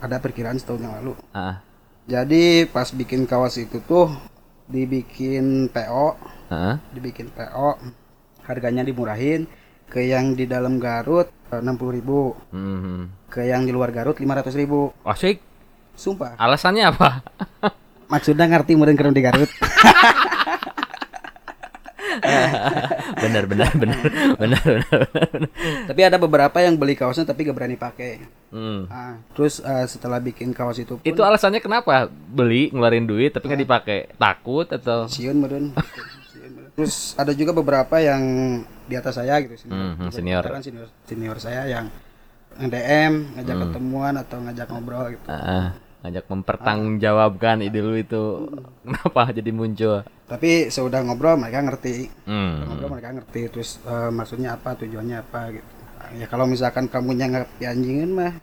Ada 0.00 0.16
perkiraan 0.20 0.58
setahun 0.60 0.82
yang 0.82 0.94
lalu. 1.02 1.12
Ah, 1.32 1.60
jadi 2.08 2.68
pas 2.68 2.88
bikin 2.92 3.24
kawas 3.24 3.56
itu 3.56 3.80
tuh 3.84 4.12
dibikin 4.66 5.70
PO 5.70 6.06
ah, 6.50 6.76
dibikin 6.92 7.32
PO 7.32 7.80
harganya 8.46 8.82
dimurahin. 8.86 9.46
Ke 9.86 10.02
yang 10.02 10.34
di 10.34 10.50
dalam 10.50 10.82
Garut 10.82 11.30
enam 11.54 11.78
puluh 11.78 11.94
ribu. 11.94 12.34
Hmm. 12.50 13.06
ke 13.30 13.46
yang 13.46 13.62
di 13.62 13.70
luar 13.70 13.94
Garut 13.94 14.18
lima 14.18 14.34
ratus 14.34 14.58
ribu. 14.58 14.90
Asik. 15.06 15.38
sumpah. 15.96 16.36
Alasannya 16.36 16.84
apa? 16.90 17.22
maksudnya 18.12 18.46
ngerti 18.46 18.78
meureun 18.78 18.94
keur 18.94 19.10
di 19.10 19.22
Garut 19.22 19.50
benar 23.22 23.44
benar 23.50 23.70
benar 23.72 23.98
benar 24.36 24.62
benar. 24.62 24.62
tapi 25.86 26.00
ada 26.02 26.16
beberapa 26.16 26.58
yang 26.58 26.74
beli 26.74 26.94
kaosnya 26.94 27.24
tapi 27.24 27.44
gak 27.44 27.56
berani 27.56 27.76
pakai 27.76 28.12
Hmm. 28.46 28.86
Ah, 28.86 29.18
terus 29.34 29.58
eh, 29.58 29.84
setelah 29.84 30.16
bikin 30.16 30.54
kaos 30.54 30.78
itu 30.78 30.96
pun 30.96 31.02
Itu 31.02 31.20
alasannya 31.20 31.58
kenapa? 31.58 32.06
Beli 32.08 32.70
ngeluarin 32.70 33.04
duit 33.04 33.34
tapi 33.34 33.50
nggak 33.50 33.58
dipakai. 33.60 33.98
Takut 34.14 34.64
atau 34.64 35.10
siun 35.10 35.36
meureun. 35.36 35.74
terus 36.78 37.12
ada 37.16 37.32
juga 37.32 37.50
beberapa 37.50 37.98
yang 37.98 38.22
di 38.86 38.94
atas 38.94 39.18
saya 39.18 39.42
gitu 39.42 39.58
senior 39.58 39.98
Hmm, 39.98 40.08
senior. 40.08 40.44
Kan 40.46 40.62
senior 40.62 40.88
senior 41.04 41.36
saya 41.36 41.66
yang 41.66 41.86
DM 42.56 43.34
ngajak 43.34 43.50
Hmm. 43.52 43.64
ketemuan 43.68 44.14
atau 44.16 44.38
ngajak 44.40 44.66
ngobrol 44.70 45.06
gitu 45.10 45.26
Ah, 45.26 45.74
ngajak 46.00 46.24
mempertanggungjawabkan 46.26 47.60
ide 47.60 47.80
lu 47.80 47.92
itu 47.92 48.22
kenapa 48.80 49.34
jadi 49.34 49.50
muncul? 49.50 50.06
Tapi 50.26 50.68
sudah 50.68 51.00
ngobrol 51.00 51.36
mereka 51.36 51.62
ngerti 51.62 52.10
Hmm. 52.24 52.66
ngobrol 52.66 52.90
mereka 52.92 53.10
ngerti 53.12 53.40
terus 53.48 53.78
eh, 53.80 54.10
maksudnya 54.10 54.54
apa 54.54 54.74
tujuannya 54.76 55.16
apa 55.18 55.40
gitu 55.52 55.70
ya 56.14 56.26
kalau 56.26 56.44
misalkan 56.44 56.86
kamunya 56.86 57.26
nggak 57.26 57.46
pianjingin 57.56 58.10
mah 58.10 58.34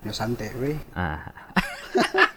ya 0.00 0.12
santai 0.12 0.50
weh 0.56 0.78
Ah. 0.92 1.30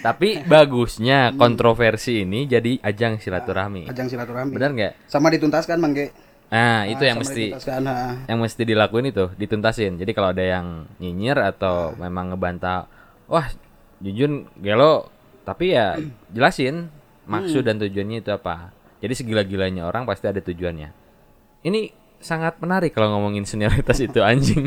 Tapi 0.00 0.42
bagusnya 0.42 1.30
kontroversi 1.34 2.24
ini 2.24 2.44
jadi 2.44 2.80
ajang 2.80 3.18
silaturahmi. 3.18 3.86
ajang 3.86 4.08
silaturahmi 4.08 4.52
Benar 4.52 4.70
nggak? 4.72 4.92
sama 5.06 5.30
dituntaskan 5.30 5.78
mangge 5.78 6.10
Nah, 6.50 6.82
itu 6.84 6.98
yang 7.00 7.22
sama 7.22 7.30
mesti 7.30 7.44
ah. 7.78 8.14
yang 8.26 8.42
mesti 8.42 8.62
dilakuin 8.66 9.06
itu, 9.06 9.30
dituntasin. 9.38 9.94
Jadi 9.94 10.10
kalau 10.10 10.34
ada 10.34 10.42
yang 10.42 10.66
nyinyir 10.98 11.38
atau 11.38 11.94
memang 11.94 12.34
ngebantah, 12.34 12.90
wah, 13.30 13.46
Jujun 14.02 14.50
gelo, 14.58 15.06
tapi 15.46 15.78
ya 15.78 15.94
jelasin 16.34 16.90
maksud 17.30 17.62
dan 17.62 17.78
tujuannya 17.78 18.18
itu 18.20 18.30
apa. 18.30 18.74
Jadi 19.00 19.14
segila-gilanya 19.16 19.86
orang 19.86 20.04
pasti 20.04 20.26
ada 20.26 20.42
tujuannya. 20.42 20.90
Ini 21.62 21.80
sangat 22.20 22.60
menarik 22.60 22.92
kalau 22.92 23.16
ngomongin 23.16 23.48
senioritas 23.48 23.96
itu 23.96 24.20
anjing. 24.30 24.66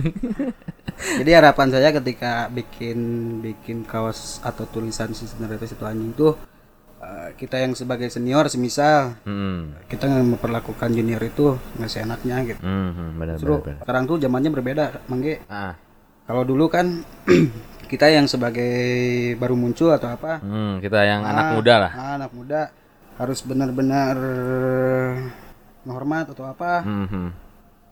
Jadi 0.94 1.32
harapan 1.34 1.68
saya 1.70 1.90
ketika 1.92 2.48
bikin 2.50 2.98
bikin 3.44 3.84
kaos 3.86 4.42
atau 4.42 4.66
tulisan 4.66 5.12
si 5.14 5.28
senioritas 5.28 5.74
itu 5.74 5.84
anjing 5.86 6.14
tuh 6.14 6.34
eh, 6.98 7.30
kita 7.36 7.60
yang 7.60 7.76
sebagai 7.76 8.08
senior 8.10 8.48
semisal 8.48 9.18
Hmm. 9.22 9.76
kita 9.86 10.08
nggak 10.08 10.38
memperlakukan 10.38 10.90
junior 10.94 11.22
itu 11.22 11.58
nggak 11.78 11.92
seenaknya 11.92 12.36
gitu. 12.48 12.62
Hmm, 12.64 12.90
hmm, 12.94 13.10
benar 13.20 13.36
benar. 13.38 13.60
benar. 13.62 13.78
sekarang 13.84 14.04
tuh 14.08 14.18
zamannya 14.18 14.50
berbeda, 14.54 14.86
Mangge. 15.12 15.44
Ah. 15.46 15.76
Kalau 16.24 16.48
dulu 16.48 16.72
kan 16.72 17.04
kita 17.94 18.10
yang 18.10 18.26
sebagai 18.26 18.74
baru 19.38 19.54
muncul 19.54 19.94
atau 19.94 20.10
apa, 20.10 20.42
Hmm, 20.42 20.82
kita 20.82 21.06
yang 21.06 21.22
anak 21.22 21.46
ah, 21.46 21.52
muda 21.54 21.74
lah. 21.78 21.92
ah, 21.94 22.14
anak 22.18 22.32
muda 22.34 22.62
harus 23.22 23.46
benar-benar 23.46 24.18
menghormat 25.86 26.34
atau 26.34 26.50
apa, 26.50 26.82
Hmm, 26.82 27.06
hmm. 27.06 27.30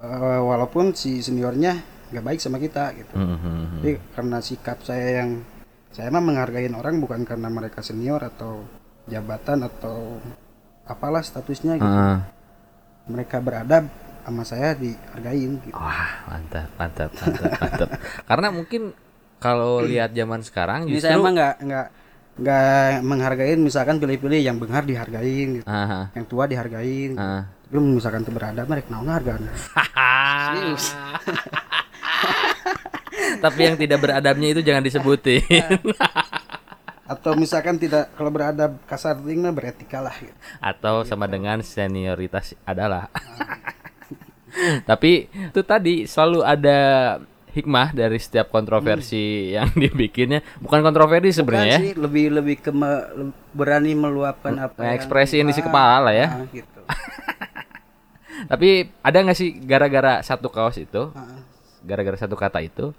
Eh, 0.02 0.42
walaupun 0.42 0.98
si 0.98 1.22
seniornya 1.22 1.78
nggak 2.10 2.26
baik 2.26 2.40
sama 2.42 2.58
kita 2.58 2.90
gitu. 2.98 3.14
Hmm, 3.14 3.38
hmm, 3.38 3.38
hmm. 3.38 3.66
Jadi 3.78 3.92
karena 4.18 4.38
sikap 4.42 4.82
saya 4.82 5.22
yang 5.22 5.46
saya 5.94 6.10
emang 6.10 6.26
menghargai 6.26 6.66
orang 6.74 6.98
bukan 6.98 7.22
karena 7.22 7.54
mereka 7.54 7.86
senior 7.86 8.18
atau 8.26 8.66
jabatan 9.06 9.62
atau 9.70 10.18
apalah 10.90 11.22
statusnya 11.22 11.78
gitu. 11.78 11.86
Ah. 12.02 12.26
Mereka 13.06 13.38
beradab 13.46 13.86
sama 14.26 14.42
saya 14.42 14.74
dihargain 14.74 15.62
gitu. 15.70 15.78
Wah, 15.78 16.26
mantap, 16.26 16.70
mantap, 16.82 17.10
mantap, 17.22 17.52
mantap. 17.62 17.90
Karena 18.30 18.48
mungkin 18.50 18.82
kalau 19.42 19.82
lihat 19.82 20.14
zaman 20.14 20.46
sekarang 20.46 20.86
Ini 20.86 21.02
saya 21.02 21.18
justru 21.18 21.26
emang 21.26 21.34
nggak 21.34 21.56
nggak 21.66 21.88
nggak 22.42 22.90
menghargain 23.04 23.60
misalkan 23.60 23.98
pilih-pilih 23.98 24.40
yang 24.40 24.56
benghar 24.62 24.86
dihargain 24.86 25.60
gitu. 25.60 25.66
Ah, 25.66 26.14
yang 26.14 26.26
tua 26.30 26.46
dihargain 26.46 27.18
gitu. 27.18 27.20
ah. 27.20 27.50
belum 27.74 27.98
misalkan 27.98 28.22
tuh 28.22 28.32
beradab 28.32 28.70
mereka 28.70 28.88
mau 28.94 29.04
ngehargain 29.04 29.50
Serius. 30.54 30.86
Tapi 33.44 33.60
yang 33.66 33.78
tidak 33.82 34.00
beradabnya 34.00 34.48
itu 34.54 34.62
jangan 34.62 34.86
disebutin. 34.86 35.42
atau 37.12 37.36
misalkan 37.36 37.76
tidak 37.76 38.08
kalau 38.16 38.32
beradab 38.32 38.80
kasar 38.88 39.20
ting 39.20 39.44
mah 39.44 39.52
beretika 39.52 40.00
lah 40.00 40.16
gitu. 40.16 40.32
Atau 40.64 41.04
sama 41.04 41.28
dengan 41.28 41.60
senioritas 41.60 42.56
adalah. 42.64 43.12
Tapi 44.88 45.28
itu 45.28 45.62
tadi 45.64 46.08
selalu 46.08 46.40
ada 46.44 46.80
hikmah 47.52 47.92
dari 47.92 48.16
setiap 48.16 48.48
kontroversi 48.48 49.52
yang 49.52 49.70
dibikinnya. 49.78 50.40
Bukan 50.58 50.80
kontroversi 50.80 51.32
sebenarnya 51.34 51.80
ya. 51.84 51.94
Lebih 51.94 52.26
lebih 52.34 52.56
ke 52.58 52.72
me- 52.72 53.06
berani 53.52 53.94
meluapkan 53.94 54.56
apa 54.58 54.82
yang- 54.82 54.96
Ekspresiin 54.96 55.48
isi 55.48 55.60
Ah, 55.60 55.66
kepala 55.66 55.96
lah 56.02 56.14
ya. 56.14 56.28
ah, 56.30 56.48
gitu 56.48 56.80
Tapi 58.48 58.70
ada 59.00 59.18
nggak 59.20 59.38
sih 59.38 59.54
gara-gara 59.56 60.20
satu 60.22 60.48
kaos 60.48 60.76
itu, 60.76 61.12
Ah. 61.12 61.40
gara-gara 61.82 62.18
satu 62.18 62.34
kata 62.34 62.60
itu, 62.60 62.90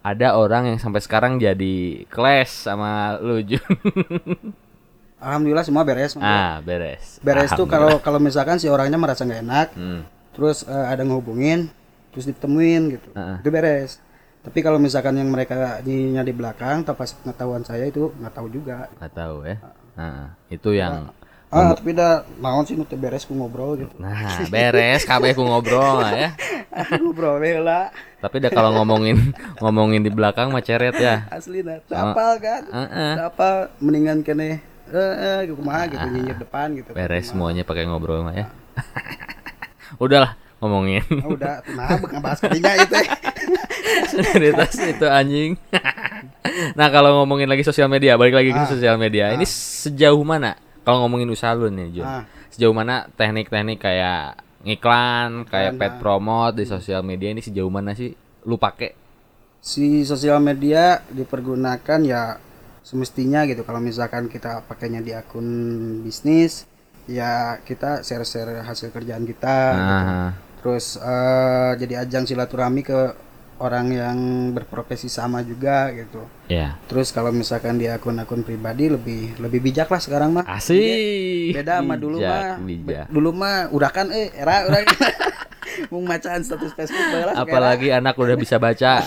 ada 0.00 0.34
orang 0.34 0.66
yang 0.66 0.78
sampai 0.78 0.98
sekarang 0.98 1.38
jadi 1.38 2.02
clash 2.08 2.66
sama 2.66 3.14
lu 3.16 3.38
Jun. 3.40 3.62
alhamdulillah 5.22 5.62
semua 5.62 5.86
beres 5.86 6.18
ah, 6.18 6.58
beres. 6.60 7.22
beres 7.22 7.54
tuh 7.54 7.62
kalau 7.64 8.02
kalau 8.02 8.18
misalkan 8.18 8.58
si 8.58 8.66
orangnya 8.66 8.98
merasa 8.98 9.22
nggak 9.22 9.40
enak 9.40 9.68
Hmm. 9.72 10.02
terus 10.34 10.66
eh, 10.66 10.86
ada 10.88 10.98
ngehubungin 11.00 11.70
terus 12.12 12.24
ditemuin 12.26 12.82
gitu 12.90 13.08
Ah. 13.12 13.40
itu 13.40 13.48
beres 13.48 13.98
tapi 14.38 14.58
kalau 14.58 14.76
misalkan 14.76 15.14
yang 15.14 15.26
mereka 15.26 15.78
nyinya 15.80 16.20
di 16.20 16.30
belakang 16.30 16.82
tanpa 16.82 17.06
pengetahuan 17.06 17.62
saya 17.62 17.86
itu 17.86 18.10
nggak 18.12 18.32
tahu 18.32 18.48
juga 18.48 18.90
Nggak 18.96 19.12
tahu 19.12 19.36
ya. 19.42 19.56
Nah, 19.92 20.34
itu 20.48 20.70
yang 20.72 21.14
ah 21.46 21.70
tapi 21.70 21.92
dah 21.92 22.12
naon 22.36 22.64
sih 22.64 22.72
nu 22.72 22.82
teu 22.82 22.96
beres 22.96 23.22
ku 23.22 23.32
ngobrol 23.32 23.76
gitu 23.76 23.92
Nah, 23.96 24.42
beres 24.48 25.04
kabeh 25.04 25.30
ku 25.30 25.44
ngobrol 25.44 26.00
ya. 26.06 26.32
ngobrol 26.98 27.38
we 27.38 27.54
lah 27.56 27.92
Tapi 28.18 28.40
dah 28.40 28.48
kalau 28.48 28.72
ngomongin 28.74 29.30
ngomongin 29.58 30.00
di 30.00 30.08
belakang 30.08 30.48
mah 30.48 30.60
ceret 30.60 30.96
ya. 30.96 31.28
asli 31.28 31.60
dah 31.60 31.78
tapal 31.84 32.36
kan 32.36 32.66
Heeh. 32.66 33.12
tapal 33.20 33.54
mendingan 33.78 34.20
kene 34.20 34.58
eh 34.88 35.14
eh 35.38 35.48
kumaha 35.48 35.86
gitu 35.86 36.02
nyinyir 36.04 36.36
depan 36.36 36.72
gitu 36.74 36.90
Beres 36.90 37.30
semuanya 37.30 37.62
pakai 37.62 37.84
ngobrol 37.84 38.20
mah 38.22 38.34
ya. 38.34 38.46
Udahlah 40.02 40.34
ngomongin 40.62 41.02
Ah, 41.02 41.26
udah 41.26 41.54
nah 41.74 41.98
ngebahas 41.98 42.38
ketiga 42.38 42.70
itu 42.78 42.94
eh. 42.94 43.08
senioritas 44.06 44.78
itu 44.78 45.06
anjing. 45.10 45.50
nah, 46.78 46.88
kalau 46.88 47.22
ngomongin 47.22 47.50
lagi 47.50 47.66
sosial 47.66 47.90
media, 47.90 48.14
balik 48.14 48.32
lagi 48.32 48.54
ke 48.54 48.62
Ah. 48.62 48.70
sosial 48.70 48.94
media. 48.94 49.34
Ini 49.34 49.42
sejauh 49.42 50.22
mana 50.22 50.54
kalau 50.82 51.02
ngomongin 51.04 51.26
usaha 51.28 51.50
lu 51.52 51.66
nih, 51.66 52.00
Jun? 52.00 52.06
Ah. 52.06 52.22
Sejauh 52.48 52.70
mana 52.70 53.10
teknik-teknik 53.18 53.82
kayak 53.82 54.38
ngiklan, 54.62 55.48
kayak 55.50 55.74
pet 55.74 55.92
ah. 55.92 55.98
promote 55.98 56.62
di 56.62 56.64
sosial 56.64 57.02
media 57.02 57.34
ini 57.34 57.42
sejauh 57.42 57.66
mana 57.66 57.92
sih 57.92 58.14
lu 58.46 58.54
pakai? 58.56 59.02
si 59.62 60.02
sosial 60.02 60.42
media 60.42 61.06
dipergunakan 61.06 62.00
ya 62.02 62.34
semestinya 62.82 63.46
gitu 63.46 63.62
kalau 63.62 63.78
misalkan 63.78 64.26
kita 64.26 64.66
pakainya 64.66 64.98
di 64.98 65.14
akun 65.14 65.46
bisnis 66.02 66.66
ya 67.06 67.62
kita 67.62 68.02
share-share 68.02 68.66
hasil 68.66 68.90
kerjaan 68.90 69.22
kita 69.22 69.54
gitu. 69.70 70.51
Terus 70.62 70.96
eh, 70.96 71.72
jadi 71.76 71.94
ajang 72.00 72.24
silaturahmi 72.24 72.80
ke 72.80 73.00
orang 73.58 73.86
yang 73.88 74.18
berprofesi 74.50 75.06
sama 75.06 75.38
juga 75.40 75.86
gitu 75.92 76.26
Ya. 76.50 76.76
terus 76.84 77.14
kalau 77.14 77.30
misalkan 77.30 77.78
di 77.78 77.86
akun-akun 77.86 78.42
pribadi 78.42 78.90
lebih 78.90 79.38
lebih 79.38 79.62
bijak 79.62 79.86
lah 79.86 80.02
sekarang 80.02 80.34
mah 80.34 80.44
Asik. 80.44 81.54
beda 81.54 81.78
sama 81.78 81.94
dulu 81.94 82.18
mah 82.20 82.58
bijak. 82.58 83.06
dulu 83.06 83.30
mah 83.30 83.70
udah 83.70 83.88
kan 83.88 84.10
eh 84.10 84.34
era 84.34 84.66
udah 84.66 84.82
mau 85.88 86.02
bacaan 86.02 86.42
status 86.42 86.74
Facebook 86.74 87.06
lah. 87.14 87.38
Apalagi 87.38 87.88
anak 87.88 88.18
udah 88.18 88.36
bisa 88.36 88.58
baca. 88.58 89.00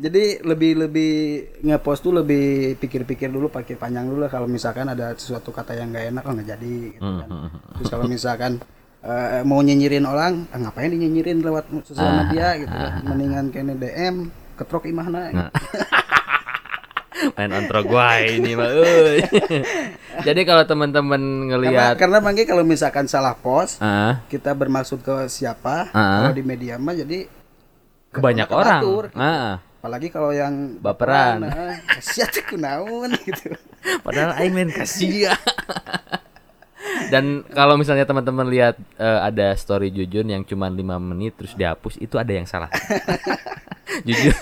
Jadi 0.00 0.40
lebih 0.40 0.80
lebih 0.80 1.12
ngepost 1.60 2.00
tuh 2.00 2.16
lebih 2.16 2.72
pikir-pikir 2.76 3.28
dulu, 3.28 3.52
pikir 3.52 3.76
panjang 3.76 4.08
dulu 4.08 4.24
lah 4.24 4.32
kalau 4.32 4.48
misalkan 4.48 4.88
ada 4.88 5.12
sesuatu 5.12 5.52
kata 5.52 5.76
yang 5.76 5.92
nggak 5.92 6.06
enak 6.10 6.22
oh 6.24 6.32
nggak 6.32 6.48
jadi 6.50 6.76
gitu 6.90 7.04
kan. 7.04 7.28
Hmm, 7.28 7.48
Terus 7.76 7.88
kalau 7.88 8.06
misalkan 8.08 8.52
eh, 9.04 9.42
mau 9.44 9.60
nyinyirin 9.64 10.04
orang, 10.04 10.44
ah, 10.52 10.58
ngapain 10.60 10.92
dinyinyirin 10.92 11.40
lewat 11.40 11.68
sosial 11.84 12.24
media 12.24 12.56
gitu 12.60 12.72
kan. 12.72 12.92
Mendingan 13.04 13.46
kene 13.52 13.74
DM 13.76 14.28
ketrok 14.60 14.84
imahna. 14.84 15.32
Nah. 15.32 15.50
Main 17.36 17.52
ontro 17.52 17.84
gua 17.84 18.16
ini 18.24 18.56
mah. 18.56 18.68
Jadi 20.26 20.40
kalau 20.44 20.64
teman-teman 20.64 21.20
Karena 21.20 21.48
ngelihat 21.52 21.92
karena 21.96 22.18
bangke 22.20 22.44
kalau 22.48 22.64
misalkan 22.64 23.08
salah 23.08 23.36
post, 23.36 23.80
ah, 23.80 24.24
kita 24.28 24.56
bermaksud 24.56 25.04
ke 25.04 25.28
siapa? 25.28 25.92
Ah. 25.92 26.28
Kalau 26.28 26.36
di 26.36 26.44
media 26.44 26.76
mah 26.76 26.96
jadi 26.96 27.28
ke 28.10 28.18
banyak 28.20 28.48
orang. 28.48 28.80
batur, 28.82 29.04
gitu. 29.12 29.20
Ah, 29.20 29.60
apalagi 29.80 30.08
kalau 30.12 30.32
yang 30.32 30.80
Baperan. 30.80 31.40
nah, 31.44 31.76
siat 32.00 32.36
kunaon 32.48 33.16
gitu. 33.24 33.52
padahal 34.04 34.36
aing 34.36 34.52
main 34.52 34.68
kasih 34.68 35.32
Dan 37.10 37.24
kalau 37.46 37.74
misalnya 37.74 38.02
teman-teman 38.02 38.46
lihat 38.46 38.78
eh, 38.94 39.20
ada 39.20 39.50
story 39.52 39.90
Jujun 39.90 40.26
yang 40.26 40.42
cuma 40.42 40.66
5 40.66 40.78
menit 41.00 41.34
terus 41.34 41.52
dihapus, 41.52 41.98
itu 41.98 42.14
ada 42.14 42.30
yang 42.30 42.44
salah. 42.44 42.70
Jujun. 44.06 44.34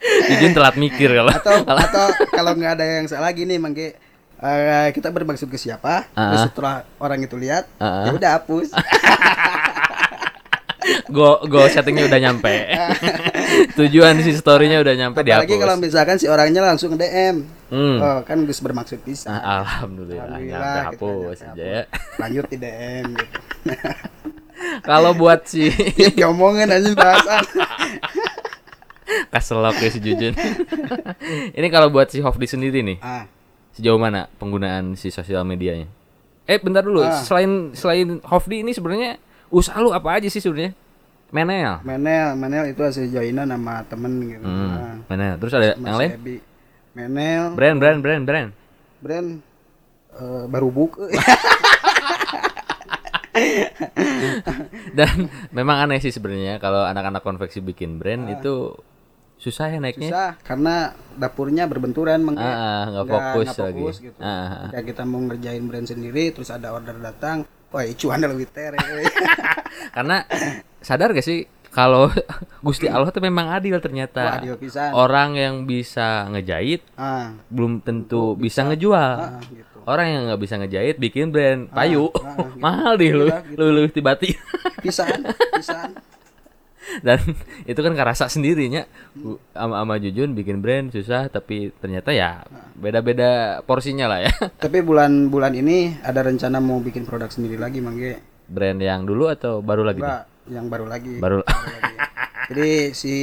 Jujun 0.00 0.52
telat 0.52 0.74
mikir 0.74 1.10
kalau 1.12 1.30
atau 1.30 1.54
atau 1.66 2.06
kalau 2.30 2.52
nggak 2.52 2.72
ada 2.74 2.84
yang 2.98 3.06
salah 3.06 3.30
gini 3.30 3.56
mangke 3.56 3.94
eh, 4.38 4.88
kita 4.90 5.08
bermaksud 5.08 5.46
ke 5.46 5.56
siapa 5.56 6.08
Ah. 6.10 6.32
terus 6.32 6.42
setelah 6.48 6.74
orang 6.96 7.20
itu 7.20 7.36
lihat 7.36 7.68
Ah. 7.76 8.06
ya 8.06 8.14
udah 8.14 8.30
hapus 8.38 8.72
go 11.10 11.44
go 11.44 11.66
settingnya 11.66 12.06
udah 12.06 12.20
nyampe. 12.20 12.54
Tujuan 13.78 14.18
si 14.20 14.32
storynya 14.32 14.78
udah 14.78 14.94
nyampe 14.96 15.20
apalagi 15.20 15.46
dihapus. 15.46 15.60
kalau 15.60 15.74
misalkan 15.76 16.16
si 16.16 16.26
orangnya 16.26 16.62
langsung 16.64 16.94
DM 16.94 17.44
Hmm. 17.70 17.96
oh, 17.96 18.18
kan 18.22 18.42
bisa 18.42 18.60
bermaksud 18.60 18.98
bisa 19.00 19.30
Ah, 19.30 19.62
Alhamdulillah, 19.62 20.26
Alhamdulillah, 20.26 20.90
gitu, 20.90 21.06
hapus 21.06 21.38
aja 21.44 21.62
ya. 21.62 21.82
lanjut 22.18 22.44
di 22.46 22.56
DM 22.58 23.06
gitu 23.14 23.36
Kalau 24.82 25.14
buat 25.14 25.46
si 25.46 25.70
diomongin 26.18 26.68
aja 26.68 26.90
bahasan 26.92 27.46
kaselok 29.32 29.76
ya 29.76 29.88
si 29.88 29.98
Jujun. 29.98 30.34
Ini 31.50 31.66
kalau 31.68 31.88
buat 31.88 32.06
si 32.06 32.18
Hofdi 32.18 32.46
sendiri 32.46 32.80
nih, 32.80 32.98
ah 33.00 33.26
sejauh 33.72 33.96
mana 33.96 34.26
penggunaan 34.36 34.94
si 34.94 35.08
sosial 35.08 35.42
medianya? 35.42 35.86
Eh, 36.44 36.58
bentar 36.58 36.82
dulu. 36.82 37.00
Ah. 37.00 37.14
Selain 37.16 37.70
selain 37.72 38.18
Hofdi 38.20 38.60
ini 38.60 38.70
sebenarnya 38.70 39.18
usaha 39.48 39.78
lu 39.78 39.90
apa 39.90 40.18
aja 40.18 40.26
sih 40.26 40.38
sebenarnya? 40.38 40.74
Menel. 41.30 41.78
Menel 41.80 42.34
Menel 42.34 42.64
itu 42.68 42.82
hasil 42.82 43.06
joinan 43.08 43.46
sama 43.46 43.86
temen 43.86 44.12
gitu 44.28 44.42
Hmm, 44.42 44.70
Ah, 44.72 44.94
Menel. 45.06 45.34
Terus 45.38 45.52
ada 45.54 45.68
sama 45.72 45.86
yang 45.86 45.98
lain? 45.98 46.10
Menel 47.08 47.56
Brand, 47.56 47.78
brand, 47.80 47.98
brand, 48.04 48.22
brand. 48.28 48.50
brand 49.00 49.28
eh, 50.16 50.44
baru 50.50 50.68
buk 50.68 50.92
Dan 54.98 55.30
memang 55.54 55.86
aneh 55.88 56.02
sih 56.02 56.12
sebenarnya 56.12 56.58
kalau 56.60 56.84
anak-anak 56.84 57.22
konveksi 57.22 57.62
bikin 57.62 57.96
brand 57.96 58.28
itu 58.28 58.74
susah 59.40 59.72
ya 59.72 59.80
naiknya. 59.80 60.12
susah 60.12 60.30
karena 60.44 60.92
dapurnya 61.16 61.64
berbenturan 61.64 62.20
Mang. 62.20 62.36
Ah, 62.36 62.44
ah, 62.44 62.82
nggak 62.92 63.06
fokus 63.08 63.46
nggak 63.48 63.64
lagi. 63.64 63.80
fokus 63.80 63.96
gitu. 64.04 64.18
Ah, 64.20 64.28
ah. 64.28 64.68
Kayak 64.68 64.84
kita 64.92 65.02
mau 65.08 65.20
ngerjain 65.24 65.64
brand 65.64 65.86
sendiri 65.88 66.24
terus 66.36 66.52
ada 66.52 66.76
order 66.76 67.00
datang 67.00 67.48
wah 67.72 67.86
cuan 67.96 68.20
lebih 68.36 68.48
ter 68.52 68.76
Karena 69.96 70.26
sadar 70.84 71.16
gak 71.16 71.24
sih 71.24 71.46
kalau 71.70 72.10
Gusti 72.66 72.86
Allah 72.86 73.08
tuh 73.08 73.20
memang 73.20 73.46
adil 73.48 73.72
wah 73.72 73.80
ternyata. 73.80 74.36
adil 74.36 74.54
pisan 74.54 74.90
Orang 74.90 75.34
yang 75.34 75.64
bisa 75.64 76.26
ngejahit 76.28 76.82
ah 76.94 77.30
belum 77.46 77.80
tentu 77.80 78.34
bisa 78.34 78.62
ngejual. 78.64 79.14
ah, 79.18 79.38
gitu 79.46 79.78
Orang 79.82 80.06
yang 80.06 80.22
nggak 80.26 80.40
bisa 80.40 80.54
ngejahit 80.56 80.96
bikin 80.96 81.30
brand 81.30 81.66
payu 81.68 82.10
ah, 82.12 82.36
gitu. 82.36 82.58
mahal 82.64 82.94
deh 82.94 83.10
lu, 83.10 83.24
Iya, 83.24 83.38
gitu. 83.44 83.58
lu 83.58 83.66
lu 83.72 83.88
tibati. 83.88 84.28
pisan 84.84 85.08
pisan 85.54 85.90
Dan 87.00 87.22
itu 87.64 87.76
kan 87.76 87.92
kerasa 87.92 88.26
sendirinya 88.26 88.82
sama 89.52 89.78
sama 89.78 89.94
Jujun 89.96 90.32
bikin 90.32 90.58
brand 90.58 90.90
susah 90.90 91.28
tapi 91.28 91.70
ternyata 91.72 92.10
ya 92.10 92.42
beda-beda 92.74 93.60
porsinya 93.62 94.08
lah 94.08 94.26
ya. 94.26 94.32
tapi 94.58 94.80
bulan-bulan 94.80 95.54
ini 95.54 96.00
ada 96.00 96.20
rencana 96.20 96.58
mau 96.58 96.80
bikin 96.80 97.04
produk 97.04 97.28
sendiri 97.28 97.56
lagi 97.56 97.78
mangge 97.78 98.18
Brand 98.44 98.82
yang 98.82 99.06
dulu 99.06 99.30
atau 99.30 99.62
baru 99.62 99.86
lagi? 99.86 100.02
enggak 100.02 100.26
yang 100.50 100.66
baru 100.66 100.84
lagi 100.84 101.16
Baru 101.16 101.40
Baru 101.40 101.70
lagi. 101.72 101.94
jadi 102.50 102.68
si 102.92 103.14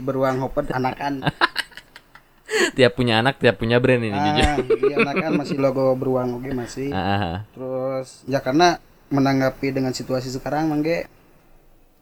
beruang 0.00 0.40
hopet 0.40 0.72
anakan 0.72 1.20
tiap 2.76 2.92
punya 2.94 3.18
anak 3.18 3.36
tiap 3.36 3.56
punya 3.56 3.76
brand 3.76 4.00
ini 4.00 4.12
ah, 4.12 4.56
jadi 4.56 4.96
anakan 4.98 5.40
masih 5.40 5.56
logo 5.56 5.92
beruang 5.92 6.36
oke 6.36 6.50
masih 6.50 6.88
Ah, 6.88 6.98
ah, 6.98 7.20
ah. 7.22 7.38
terus 7.48 8.24
ya 8.24 8.40
karena 8.40 8.76
menanggapi 9.08 9.70
dengan 9.70 9.92
situasi 9.92 10.28
sekarang 10.30 10.68
mangge 10.68 11.04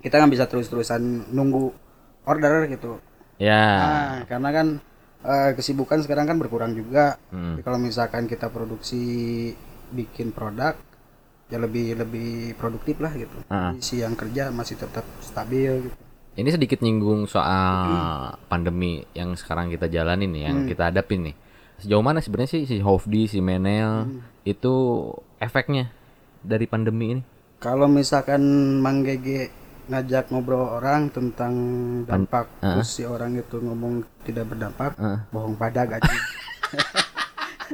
kita 0.00 0.16
kan 0.16 0.26
bisa 0.26 0.46
terus-terusan 0.46 1.30
nunggu 1.30 1.70
order 2.24 2.66
gitu 2.66 2.98
Ya. 3.36 3.56
nah 3.56 3.88
karena 4.26 4.48
kan 4.52 4.66
eh, 5.22 5.50
kesibukan 5.54 6.00
sekarang 6.00 6.26
kan 6.26 6.36
berkurang 6.36 6.72
juga 6.72 7.16
Hmm. 7.28 7.54
Jadi 7.54 7.62
kalau 7.62 7.78
misalkan 7.78 8.26
kita 8.26 8.46
produksi 8.46 9.02
bikin 9.90 10.30
produk 10.30 10.74
ya 11.50 11.58
lebih 11.58 11.94
lebih 11.94 12.30
produktif 12.54 12.96
lah 12.96 13.12
gitu. 13.12 13.34
Jadi 13.44 13.78
si 13.78 13.98
yang 13.98 14.14
kerja 14.14 14.48
masih 14.48 14.74
tetap 14.74 15.02
stabil 15.20 15.84
gitu 15.84 15.96
Ini 16.32 16.46
sedikit 16.48 16.78
nyinggung 16.78 17.26
soal 17.26 17.90
pandemi 18.46 19.02
yang 19.12 19.34
sekarang 19.34 19.66
kita 19.68 19.86
jalanin 19.86 20.30
nih, 20.30 20.42
yang 20.44 20.58
kita 20.64 20.88
hadapin 20.88 21.26
nih. 21.26 21.36
Sejauh 21.76 22.00
mana 22.00 22.18
sebenarnya 22.18 22.54
sih 22.54 22.64
si 22.64 22.76
Hofdi, 22.78 23.26
si 23.26 23.40
Menel 23.40 24.22
itu 24.42 24.74
efeknya 25.36 25.90
dari 26.40 26.64
pandemi 26.64 27.06
ini? 27.12 27.22
kalau 27.58 27.84
misalkan 27.84 28.40
Mang 28.78 29.04
Gege 29.04 29.52
ngajak 29.84 30.30
ngobrol 30.30 30.80
orang 30.80 31.10
tentang 31.10 31.52
dampak 32.06 32.48
terus 32.56 32.88
si 32.88 33.04
orang 33.04 33.36
itu 33.36 33.58
ngomong 33.58 34.00
tidak 34.22 34.48
berdampak 34.48 34.96
Ah. 34.96 35.28
bohong 35.28 35.58
pada 35.58 35.84
gaji 35.84 36.16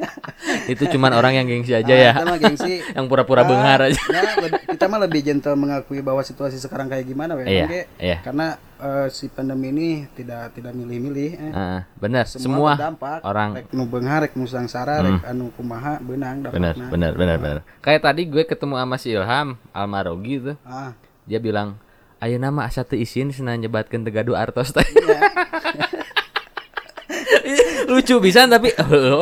itu 0.72 0.84
cuman 0.88 1.12
orang 1.12 1.32
yang 1.34 1.46
gengsi 1.46 1.72
aja 1.72 1.88
ya, 1.90 2.12
kita 2.12 2.24
mah 2.24 2.38
gengsi 2.38 2.72
yang 2.96 3.06
pura-pura 3.06 3.42
benghar 3.42 3.80
aja. 3.84 4.00
ya 4.06 4.22
kita 4.66 4.84
mah 4.86 5.00
lebih 5.00 5.20
gentle 5.22 5.54
mengakui 5.54 6.00
bahwa 6.00 6.20
situasi 6.20 6.56
sekarang 6.56 6.86
kayak 6.86 7.04
gimana 7.04 7.32
we 7.32 7.44
Iya, 7.46 7.88
iya. 7.96 8.18
karena 8.20 8.54
eh, 8.76 9.06
si 9.08 9.26
pandemi 9.26 9.70
ini 9.70 9.88
tidak 10.12 10.52
tidak 10.52 10.72
milih-milih 10.72 11.30
eh. 11.34 11.52
Ah, 11.52 11.80
benar, 11.96 12.24
semua, 12.26 12.42
semua, 12.42 12.70
berdampak 12.74 13.18
orang 13.22 13.48
Hmm. 13.48 13.56
rek 13.56 13.66
nu 13.70 13.82
beunghar 13.86 14.18
rek 14.22 14.32
nu 14.34 14.44
sangsara 14.44 15.00
rek 15.00 15.23
anu 15.25 15.49
kumaha 15.52 15.97
beunang 15.99 16.44
benar, 16.47 16.75
benar, 16.76 17.12
benar, 17.14 17.36
benar. 17.38 17.58
Kayak 17.80 18.04
tadi 18.04 18.23
gue 18.26 18.42
ketemu 18.42 18.75
sama 18.76 18.97
si 18.97 19.10
Ilham 19.10 19.56
Almarogi 19.71 20.36
tuh, 20.42 20.56
ah 20.62 20.92
dia 21.25 21.38
bilang, 21.38 21.75
"Ayo 22.18 22.36
nama 22.36 22.64
asa 22.64 22.82
teu 22.82 22.94
isin 22.97 23.30
senang 23.30 23.56
nyebatkeun 23.58 24.04
tegadu 24.04 24.36
artos 24.36 24.71
teh." 24.71 24.84
iya. 27.45 27.84
Lucu 27.86 28.17
bisa 28.19 28.45
tapi 28.47 28.71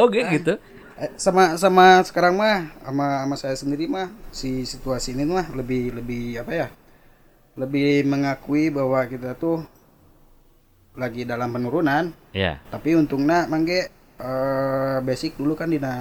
oke 0.05 0.21
gitu. 0.33 0.55
Eh, 0.95 1.11
sama 1.19 1.59
sama 1.59 1.99
sekarang 2.07 2.39
mah 2.39 2.71
sama 2.81 3.07
sama 3.27 3.35
saya 3.35 3.57
sendiri 3.59 3.85
mah 3.85 4.09
si 4.31 4.63
situasi 4.63 5.11
ini 5.13 5.27
mah 5.27 5.51
lebih 5.51 5.91
lebih 5.91 6.39
apa 6.39 6.53
ya 6.55 6.69
lebih 7.55 8.07
mengakui 8.07 8.71
bahwa 8.71 9.03
kita 9.05 9.35
tuh 9.35 9.63
lagi 10.95 11.27
dalam 11.27 11.51
penurunan 11.51 12.15
Ya, 12.31 12.63
tapi 12.71 12.95
untungnya 12.95 13.47
mangge 13.47 13.91
eh, 14.17 14.97
basic 15.03 15.35
dulu 15.35 15.59
kan 15.59 15.67
dina 15.67 15.95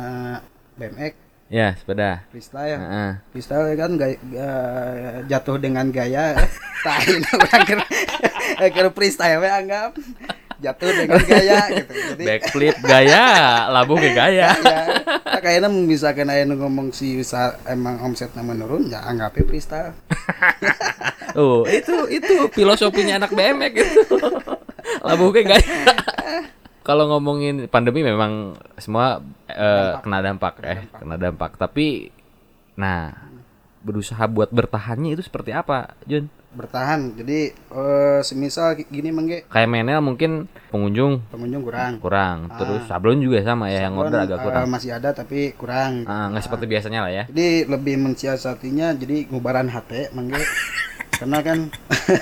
BMX 0.78 1.14
ya 1.50 1.74
sepeda. 1.74 2.26
freestyle 2.30 2.78
Heeh. 2.78 3.12
freestyle 3.30 3.74
kan 3.74 3.92
gaya, 3.94 4.18
eh, 4.18 5.26
jatuh 5.26 5.58
dengan 5.58 5.90
gaya 5.90 6.38
tahin 6.86 7.22
orang 7.34 7.62
kira 8.70 8.90
freestyle 8.90 9.42
we 9.42 9.50
anggap 9.50 9.94
jatuh 10.62 10.90
dengan 10.94 11.20
gaya 11.24 11.60
gitu 11.74 11.94
jadi 12.14 12.24
Backflip 12.24 12.76
gaya, 12.84 13.26
labuh 13.72 13.98
ke 13.98 14.10
gaya. 14.14 14.54
ya 14.54 14.76
nah, 15.24 15.42
kayaknya 15.42 15.70
misalkan 15.72 16.30
aya 16.30 16.44
nu 16.46 16.60
ngomong 16.60 16.94
si 16.94 17.18
usaha 17.18 17.58
emang 17.66 18.02
omsetnya 18.06 18.46
menurun 18.46 18.92
ya 18.92 19.02
anggapnya 19.06 19.44
freestyle 19.46 19.94
Oh, 21.34 21.66
itu 21.66 21.98
itu 22.14 22.36
filosofinya 22.54 23.18
anak 23.18 23.34
BMX 23.34 23.76
itu. 23.82 24.18
Labuh 25.02 25.34
ke 25.34 25.42
gaya. 25.42 25.66
Kalau 26.86 27.10
ngomongin 27.10 27.66
pandemi 27.72 28.06
memang 28.06 28.54
semua 28.78 29.24
eh, 29.50 29.98
kena 30.04 30.20
dampak 30.22 30.62
eh, 30.62 30.86
kena 30.94 31.16
dampak. 31.18 31.58
Tapi 31.58 32.14
nah, 32.78 33.16
berusaha 33.82 34.22
buat 34.30 34.54
bertahannya 34.54 35.18
itu 35.18 35.26
seperti 35.26 35.56
apa, 35.56 35.98
Jun? 36.06 36.30
Bertahan. 36.54 37.18
Jadi 37.18 37.52
eh, 37.54 38.20
semisal 38.24 38.78
gini 38.78 39.10
mengge 39.10 39.46
Kayak 39.50 39.70
Menel 39.70 40.00
mungkin 40.00 40.48
pengunjung. 40.70 41.26
Pengunjung 41.30 41.62
kurang. 41.66 41.92
Kurang, 42.00 42.38
terus 42.56 42.86
sablon 42.88 43.20
juga 43.22 43.42
sama 43.42 43.70
ya 43.70 43.90
yang 43.90 43.98
order 43.98 44.24
agak 44.24 44.42
kurang. 44.42 44.70
masih 44.70 44.96
ada 44.96 45.14
tapi 45.14 45.54
kurang. 45.54 46.06
Ah, 46.06 46.30
nggak 46.32 46.44
seperti 46.46 46.66
biasanya 46.70 47.06
lah 47.06 47.12
ya. 47.12 47.24
jadi 47.30 47.68
lebih 47.70 47.96
mensiasatinya 48.00 48.96
jadi 48.98 49.28
ngubaran 49.30 49.70
HT 49.70 50.14
mangge 50.14 50.42
karena 51.20 51.40
kan 51.46 51.58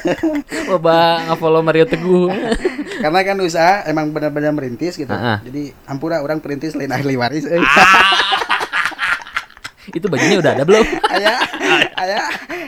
Coba 0.69 1.25
nge-follow 1.31 1.61
Mario 1.63 1.85
Teguh. 1.87 2.29
karena 3.03 3.19
kan 3.25 3.37
usaha 3.41 3.81
emang 3.89 4.13
benar-benar 4.13 4.53
merintis 4.53 4.95
gitu. 4.99 5.11
Ah, 5.11 5.35
ah. 5.35 5.37
jadi 5.41 5.73
ampura 5.89 6.21
orang 6.21 6.37
perintis 6.43 6.77
lain 6.77 6.91
ahli 6.91 7.17
waris 7.17 7.47
eh. 7.47 7.59
Itu 9.87 10.05
bajunya 10.05 10.37
udah 10.37 10.51
ada 10.53 10.63
belum? 10.63 10.85
ayah 11.15 11.37
ayah 11.97 12.25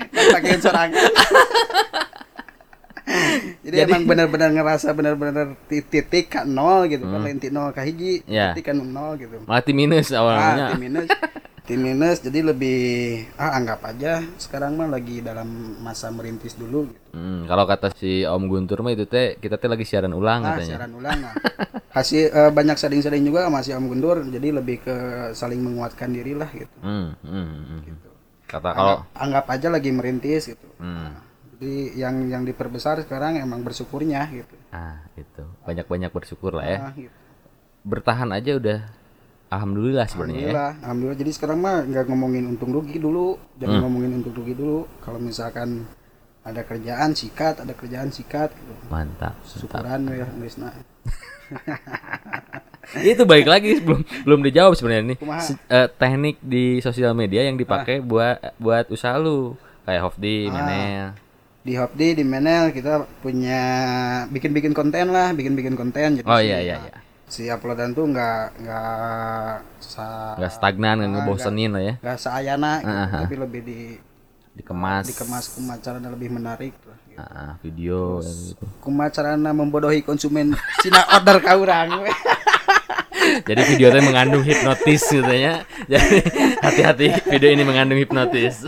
kan 0.09 0.25
pakein 0.33 0.59
sorangan 0.59 1.03
jadi, 3.61 3.83
emang 3.83 4.07
benar-benar 4.07 4.49
ngerasa 4.49 4.91
benar-benar 4.91 5.59
ti- 5.67 5.83
titik 5.83 6.25
ke 6.29 6.41
nol 6.43 6.87
gitu 6.87 7.03
kan 7.03 7.19
lain 7.21 7.35
ti 7.35 7.49
nol 7.49 7.69
ke 7.69 7.83
hiji 7.83 8.23
Hmm. 8.23 8.31
Ya. 8.31 8.47
titik 8.51 8.71
kan 8.71 8.79
nol 8.79 9.15
gitu 9.15 9.43
Mati 9.43 9.71
minus 9.71 10.09
awalnya. 10.09 10.71
tim 10.71 10.79
minus 10.81 11.07
tim 11.63 11.79
minus 11.79 12.19
jadi 12.19 12.43
lebih 12.43 12.79
ah 13.35 13.55
anggap 13.55 13.79
aja 13.85 14.19
sekarang 14.35 14.75
mah 14.75 14.87
lagi 14.87 15.23
dalam 15.23 15.47
masa 15.79 16.11
merintis 16.11 16.53
dulu 16.53 16.87
gitu 16.87 16.99
Hmm, 17.13 17.45
kalau 17.45 17.63
kata 17.63 17.93
si 17.93 18.25
Om 18.25 18.49
Guntur 18.49 18.81
mah 18.81 18.89
itu 18.89 19.05
teh 19.05 19.37
kita 19.37 19.55
teh 19.55 19.69
lagi 19.69 19.85
siaran 19.85 20.11
ulang 20.11 20.41
ah 20.41 20.57
katanya. 20.57 20.81
siaran 20.81 20.91
ulang 20.91 21.17
nah. 21.21 21.33
hasil 21.95 22.25
eh, 22.27 22.49
banyak 22.49 22.73
sharing-sharing 22.73 23.21
juga 23.21 23.47
masih 23.47 23.77
Om 23.77 23.85
Gundur 23.87 24.17
jadi 24.25 24.49
lebih 24.49 24.81
ke 24.81 24.95
saling 25.31 25.61
menguatkan 25.61 26.09
diri 26.09 26.33
lah 26.33 26.49
gitu 26.49 26.73
Hmm, 26.81 27.13
hmm, 27.21 27.45
hmm, 27.45 27.79
hmm. 27.85 27.97
Kata 28.43 28.69
kalau 28.69 28.97
anggap 29.13 29.45
aja 29.47 29.67
lagi 29.69 29.89
merintis 29.89 30.49
gitu 30.49 30.67
hmm. 30.77 31.09
jadi 31.55 31.73
yang 31.95 32.15
yang 32.27 32.43
diperbesar 32.43 33.01
sekarang 33.01 33.37
emang 33.37 33.61
bersyukurnya 33.61 34.25
gitu 34.33 34.55
Ah, 34.69 35.05
itu. 35.13 35.45
Banyak-banyak 35.63 36.09
bersyukur 36.09 36.57
lah 36.57 36.65
ya. 36.65 36.79
Ah, 36.81 36.93
gitu. 36.97 37.13
Bertahan 37.85 38.33
aja 38.33 38.57
udah 38.57 38.79
alhamdulillah 39.53 40.05
sebenarnya 40.05 40.33
ya. 40.33 40.41
Alhamdulillah, 40.43 40.71
alhamdulillah. 40.81 41.17
Jadi 41.17 41.31
sekarang 41.31 41.59
mah 41.59 41.77
nggak 41.83 42.03
ngomongin 42.05 42.43
untung 42.47 42.71
rugi 42.71 42.97
dulu, 42.97 43.35
Hmm. 43.35 43.57
jangan 43.57 43.77
ngomongin 43.81 44.11
untung 44.17 44.33
rugi 44.33 44.53
dulu. 44.53 44.89
Kalau 44.99 45.17
misalkan 45.17 45.85
ada 46.41 46.61
kerjaan 46.61 47.11
sikat, 47.11 47.59
ada 47.59 47.71
kerjaan 47.71 48.09
sikat, 48.09 48.51
gitu. 48.51 48.73
Mantap. 48.87 49.37
syukuran 49.45 50.01
ya 50.09 50.27
Krisna. 50.27 50.69
itu 53.03 53.23
baik 53.23 53.45
lagi 53.45 53.79
belum 53.79 54.01
belum 54.23 54.39
dijawab 54.43 54.73
sebenarnya 54.73 55.13
nih. 55.13 55.17
Ah. 55.23 55.39
Se- 55.39 55.59
eh, 55.67 55.87
teknik 55.89 56.35
di 56.39 56.77
sosial 56.79 57.13
media 57.13 57.41
yang 57.41 57.55
dipakai 57.55 58.01
buat 58.01 58.57
buat 58.57 58.89
usaha 58.89 59.15
lu 59.15 59.55
kayak 59.83 60.01
Hofdi, 60.03 60.37
Ah. 60.45 60.53
Menel. 60.53 61.07
Di 61.63 61.79
Hopdi, 61.79 62.07
di 62.13 62.23
Menel 62.23 62.71
kita 62.71 63.07
punya 63.23 63.61
bikin-bikin 64.27 64.75
konten 64.75 65.07
lah, 65.09 65.31
bikin-bikin 65.31 65.79
konten. 65.79 66.19
Jadi 66.19 66.27
Oh 66.27 66.35
iya 66.37 66.59
iya 66.59 66.75
iya. 66.77 66.97
Si 67.33 67.49
uploadan 67.49 67.97
tuh 67.97 68.05
nggak 68.05 68.61
nggak 68.61 69.53
sa 69.81 70.37
Nggak 70.37 70.53
stagnan, 70.53 71.01
nggak 71.01 71.09
Ah, 71.09 71.13
ngebosenin 71.17 71.71
lah 71.73 71.81
ya. 71.81 71.93
nggak 71.97 72.17
seayana, 72.21 72.71
gitu, 72.77 72.93
Ah, 72.93 73.01
ah. 73.09 73.21
tapi 73.25 73.35
lebih 73.41 73.61
di 73.65 73.79
Dikemas. 74.53 75.09
dikemas 75.09 75.45
kumacarana 75.57 76.13
lebih 76.13 76.29
menarik 76.29 76.77
lah. 76.85 76.97
gitu. 77.09 77.17
Ah, 77.17 77.57
video 77.57 78.21
yang 78.21 78.37
gitu. 78.53 78.65
Kumacarana 78.77 79.49
membodohi 79.49 80.05
konsumen 80.05 80.53
sina 80.77 81.01
order 81.09 81.41
ka 81.41 81.57
urang. 81.57 82.05
Jadi 83.49 83.61
video 83.65 83.89
itu 83.89 83.99
mengandung 84.05 84.45
hipnotis 84.45 85.01
gitu 85.09 85.33
ya. 85.33 85.65
Jadi 85.89 86.21
hati-hati 86.61 87.05
video 87.33 87.49
ini 87.49 87.65
mengandung 87.65 87.97
hipnotis. 87.97 88.61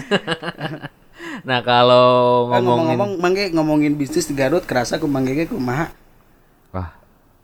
nah, 1.48 1.62
kalau 1.62 2.50
ngomongin 2.50 2.66
ngomong-ngomong 2.98 3.12
mangge 3.22 3.46
ngomongin 3.54 3.94
bisnis 3.94 4.26
di 4.26 4.34
Garut 4.34 4.66
kerasa 4.66 4.98
ku 4.98 5.06
mangge 5.06 5.46
kumaha 5.46 5.94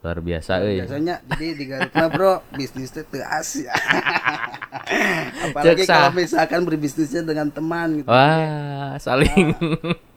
luar 0.01 0.17
biasa 0.17 0.65
euy 0.65 0.81
biasanya 0.81 1.21
jadi 1.29 1.47
di 1.53 1.65
Garut 1.69 1.93
mah 1.93 2.09
bro 2.09 2.33
bisnisnya 2.57 3.05
teu 3.05 3.21
as 3.21 3.53
ya. 3.53 3.69
Apalagi 5.45 5.85
kalau 5.85 6.09
misalkan 6.17 6.65
berbisnisnya 6.65 7.21
dengan 7.21 7.53
teman 7.53 8.01
gitu. 8.01 8.09
Wah 8.09 8.97
saling. 8.97 9.53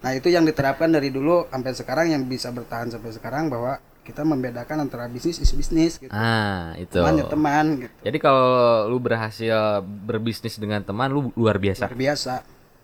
Nah 0.01 0.12
itu 0.16 0.33
yang 0.33 0.49
diterapkan 0.49 0.88
dari 0.88 1.12
dulu 1.12 1.44
sampai 1.53 1.73
sekarang 1.77 2.07
yang 2.16 2.25
bisa 2.25 2.49
bertahan 2.49 2.88
sampai 2.88 3.12
sekarang 3.12 3.53
bahwa 3.53 3.77
kita 4.05 4.25
membedakan 4.25 4.88
antara 4.88 5.05
bisnis 5.05 5.37
is 5.37 5.53
bisnis 5.53 6.01
gitu. 6.01 6.09
Ah 6.09 6.73
itu. 6.81 6.97
Teman 6.97 7.20
ya 7.20 7.25
teman 7.29 7.64
gitu. 7.85 7.94
Jadi 8.09 8.18
kalau 8.25 8.88
lu 8.88 8.97
berhasil 8.97 9.85
berbisnis 9.85 10.57
dengan 10.57 10.81
teman 10.81 11.12
lu 11.12 11.29
luar 11.37 11.61
biasa. 11.61 11.92
Luar 11.92 12.01
biasa. 12.01 12.35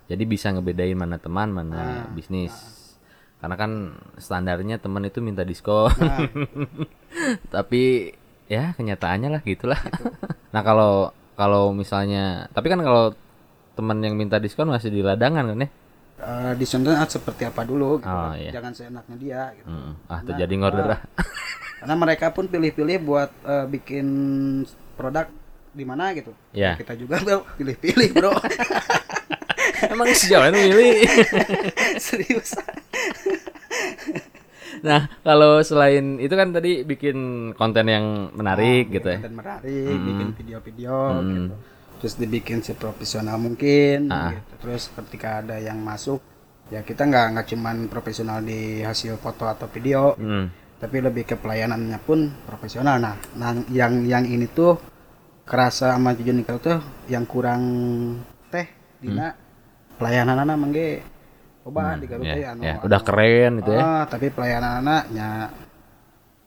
Jadi 0.04 0.22
bisa 0.28 0.52
ngebedain 0.52 0.96
mana 0.98 1.16
teman 1.16 1.48
mana 1.48 2.12
bisnis 2.12 2.79
karena 3.40 3.56
kan 3.56 3.72
standarnya 4.20 4.76
teman 4.76 5.04
itu 5.04 5.18
minta 5.20 5.42
diskon 5.42 5.88
Nah. 5.96 6.28
tapi 7.54 8.12
ya 8.46 8.76
kenyataannya 8.76 9.28
lah 9.32 9.42
gitulah 9.42 9.80
nah 10.54 10.62
kalau 10.62 11.10
kalau 11.34 11.72
misalnya 11.72 12.46
tapi 12.52 12.68
kan 12.68 12.80
kalau 12.84 13.16
teman 13.74 13.98
yang 14.04 14.14
minta 14.14 14.36
diskon 14.36 14.68
masih 14.68 14.92
di 14.92 15.00
ladangan 15.00 15.50
kan 15.50 15.64
ya 15.64 15.70
Eh, 16.20 16.52
disentuh 16.60 16.92
seperti 17.08 17.48
apa 17.48 17.64
dulu 17.64 17.96
gitu. 17.96 18.12
Oh, 18.12 18.36
iya. 18.36 18.52
jangan 18.52 18.76
seenaknya 18.76 19.16
dia 19.16 19.42
gitu. 19.56 19.72
Mm, 19.72 19.92
ah 20.04 20.20
terjadi 20.20 20.52
ngorder 20.60 20.86
ah. 20.92 21.00
karena 21.80 21.94
mereka 21.96 22.28
pun 22.28 22.44
pilih-pilih 22.44 23.00
buat 23.00 23.32
eh, 23.40 23.64
bikin 23.72 24.06
produk 25.00 25.32
di 25.72 25.84
mana 25.88 26.12
gitu 26.12 26.36
Ya. 26.52 26.76
kita 26.76 26.92
juga 26.92 27.24
bro 27.24 27.40
pilih-pilih 27.56 28.12
bro 28.12 28.36
emang 29.86 30.06
sejauh 30.10 30.44
ini 30.46 30.58
milih? 30.66 30.92
Serius. 32.02 32.50
Nah 34.80 35.12
kalau 35.20 35.60
selain 35.60 36.16
itu 36.16 36.32
kan 36.32 36.54
tadi 36.54 36.82
bikin 36.82 37.16
konten 37.52 37.84
yang 37.84 38.06
menarik 38.32 38.88
gitu 38.88 39.12
ya. 39.12 39.18
dan 39.20 39.34
menarik 39.34 39.92
bikin 39.98 40.28
video-video 40.32 40.96
gitu. 41.20 41.54
Terus 42.00 42.14
dibikin 42.16 42.58
seprofesional 42.64 43.36
mungkin 43.36 44.08
Ah. 44.08 44.32
gitu. 44.32 44.52
terus 44.60 44.88
ketika 44.88 45.44
ada 45.44 45.60
yang 45.60 45.76
masuk 45.76 46.24
ya 46.68 46.80
kita 46.80 47.04
nggak 47.04 47.26
nggak 47.34 47.46
cuman 47.50 47.76
profesional 47.88 48.40
di 48.40 48.80
hasil 48.80 49.16
foto 49.16 49.44
atau 49.44 49.68
video 49.68 50.16
Hmm. 50.16 50.48
tapi 50.80 51.02
lebih 51.02 51.28
ke 51.28 51.36
pelayanannya 51.36 52.00
pun 52.00 52.32
profesional. 52.46 52.96
Nah, 52.96 53.20
nah 53.36 53.52
yang 53.68 54.00
yang 54.06 54.24
ini 54.24 54.48
tuh 54.48 54.80
kerasa 55.44 55.92
sama 55.92 56.14
Nikah 56.14 56.56
tuh 56.56 56.78
yang 57.04 57.28
kurang 57.28 57.62
teh 58.48 58.64
dina 58.96 59.34
pelayanan 60.00 60.36
anak 60.40 60.56
mangge 60.56 60.90
coba 61.60 62.00
di 62.00 62.08
Garut 62.08 62.24
ya, 62.24 62.34
teh 62.34 62.44
anu- 62.48 62.64
ya, 62.64 62.74
udah 62.80 63.00
keren 63.04 63.60
gitu 63.60 63.70
ya. 63.70 63.82
Ah, 63.84 64.04
tapi 64.08 64.32
pelayanan 64.32 64.80
anaknya 64.80 65.52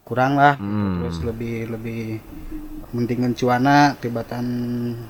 kurang 0.04 0.36
lah. 0.36 0.58
Hmm. 0.58 1.00
terus 1.00 1.22
lebih 1.22 1.70
lebih 1.70 2.20
mentingin 2.92 3.34
cuana 3.34 3.94
tibatan 3.96 4.46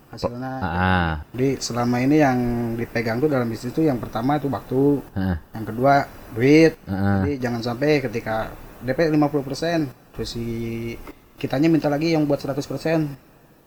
hasilnya 0.07 0.53
ah. 0.61 1.13
Jadi 1.31 1.57
selama 1.57 1.97
ini 1.97 2.19
yang 2.19 2.37
dipegang 2.75 3.17
tuh 3.17 3.27
dalam 3.27 3.47
bisnis 3.47 3.71
tuh 3.71 3.83
yang 3.83 3.97
pertama 3.97 4.35
itu 4.35 4.47
waktu 4.47 5.01
ah, 5.15 5.39
yang 5.51 5.65
kedua 5.65 5.93
duit. 6.35 6.75
Ah. 6.85 7.23
jadi 7.23 7.39
jangan 7.39 7.61
sampai 7.63 8.03
ketika 8.03 8.51
DP 8.83 9.07
50% 9.09 9.87
terus 10.13 10.29
si 10.29 10.45
kitanya 11.39 11.67
minta 11.67 11.87
lagi 11.87 12.11
yang 12.11 12.27
buat 12.27 12.37
100% 12.37 12.59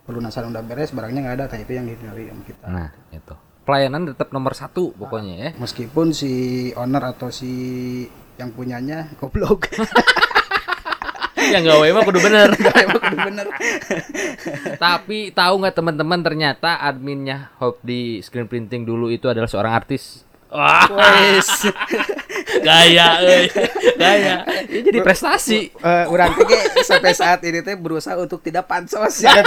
pelunasan 0.06 0.54
udah 0.54 0.62
beres 0.62 0.94
barangnya 0.94 1.20
nggak 1.24 1.36
ada 1.36 1.44
tapi 1.48 1.66
itu 1.66 1.72
yang 1.74 1.84
dihindari 1.84 2.28
sama 2.28 2.42
kita. 2.46 2.64
Nah 2.68 2.88
itu 3.10 3.34
pelayanan 3.66 4.14
tetap 4.14 4.30
nomor 4.30 4.54
satu 4.54 4.94
pokoknya 4.94 5.34
ya. 5.34 5.50
Meskipun 5.58 6.14
si 6.14 6.70
owner 6.78 7.02
atau 7.10 7.34
si 7.34 7.50
yang 8.38 8.54
punyanya 8.54 9.10
goblok. 9.18 9.66
Yang 11.36 11.64
gawe 11.70 11.86
mah 11.94 12.02
kudu 12.02 12.20
bener. 12.22 12.48
Kudu 13.06 13.16
bener. 13.22 13.46
Tapi 14.84 15.30
tahu 15.30 15.54
nggak 15.62 15.76
teman-teman 15.78 16.20
ternyata 16.24 16.80
adminnya 16.80 17.54
Hope 17.62 17.78
di 17.86 18.18
screen 18.24 18.50
printing 18.50 18.82
dulu 18.82 19.12
itu 19.12 19.30
adalah 19.30 19.46
seorang 19.46 19.76
artis? 19.76 20.26
Wah. 20.50 20.88
Wes. 20.90 21.70
Gaya 22.66 23.20
euy. 23.20 23.46
Gaya. 23.98 24.46
Ini 24.70 24.80
jadi 24.80 24.98
prestasi. 25.02 25.70
teh 25.76 26.44
ge 26.46 26.60
sampai 26.86 27.12
saat 27.12 27.42
ini 27.44 27.60
teh 27.60 27.76
berusaha 27.76 28.16
untuk 28.16 28.40
tidak 28.40 28.66
pansos. 28.66 29.20
Ya 29.22 29.42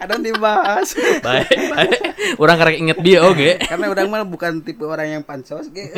ada 0.00 0.16
dibahas. 0.16 0.96
Baik 1.20 1.48
baik. 1.70 2.00
Orang 2.40 2.56
karek 2.56 2.76
inget 2.80 2.98
dia 3.04 3.20
oke. 3.22 3.60
Karena 3.60 3.86
orang 3.92 4.06
mah 4.08 4.24
bukan 4.24 4.64
tipe 4.64 4.82
orang 4.88 5.20
yang 5.20 5.22
pansos 5.22 5.68
ge. 5.68 5.92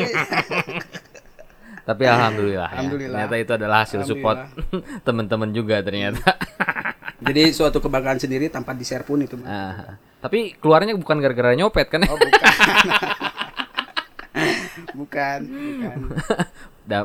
Tapi 1.83 2.03
alhamdulillah, 2.07 2.69
ya. 2.71 2.75
Alhamdulillah. 2.79 3.17
ternyata 3.27 3.35
itu 3.39 3.51
adalah 3.59 3.77
hasil 3.83 4.07
support 4.07 4.39
teman-teman 5.07 5.51
juga 5.51 5.83
ternyata. 5.83 6.35
Jadi 7.23 7.55
suatu 7.55 7.79
kebanggaan 7.79 8.19
sendiri 8.19 8.47
tanpa 8.51 8.75
di 8.75 8.83
share 8.83 9.03
pun 9.07 9.23
itu. 9.23 9.35
Ah, 9.43 9.99
tapi 10.23 10.55
keluarnya 10.59 10.95
bukan 10.95 11.19
gara-gara 11.19 11.55
nyopet 11.55 11.87
kan 11.91 12.03
ya? 12.03 12.11
Oh 12.11 12.19
bukan. 12.19 12.51
Bukan 14.93 15.39
bukan. 15.45 15.97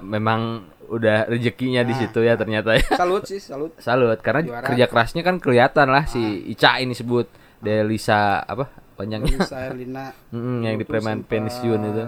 Memang 0.13 0.67
udah 0.89 1.29
rezekinya 1.29 1.85
di 1.85 1.95
situ 1.95 2.25
ya 2.25 2.35
ternyata 2.35 2.75
ya. 2.75 2.85
Salut 2.97 3.29
sih 3.29 3.39
salut. 3.39 3.77
Salut 3.79 4.19
karena 4.25 4.41
Juara. 4.45 4.65
kerja 4.65 4.87
kerasnya 4.89 5.23
kan 5.23 5.37
kelihatan 5.39 5.93
lah 5.93 6.09
si 6.09 6.21
Ica 6.49 6.81
ini 6.81 6.97
sebut. 6.97 7.29
Delisa 7.59 8.39
apa 8.41 8.71
panjangnya 8.95 9.43
saya 9.43 9.75
Lina 9.75 10.15
Mm, 10.35 10.59
yang 10.63 10.75
di 10.79 10.85
preman 10.87 11.27
pensiun 11.27 11.81
itu. 11.91 12.05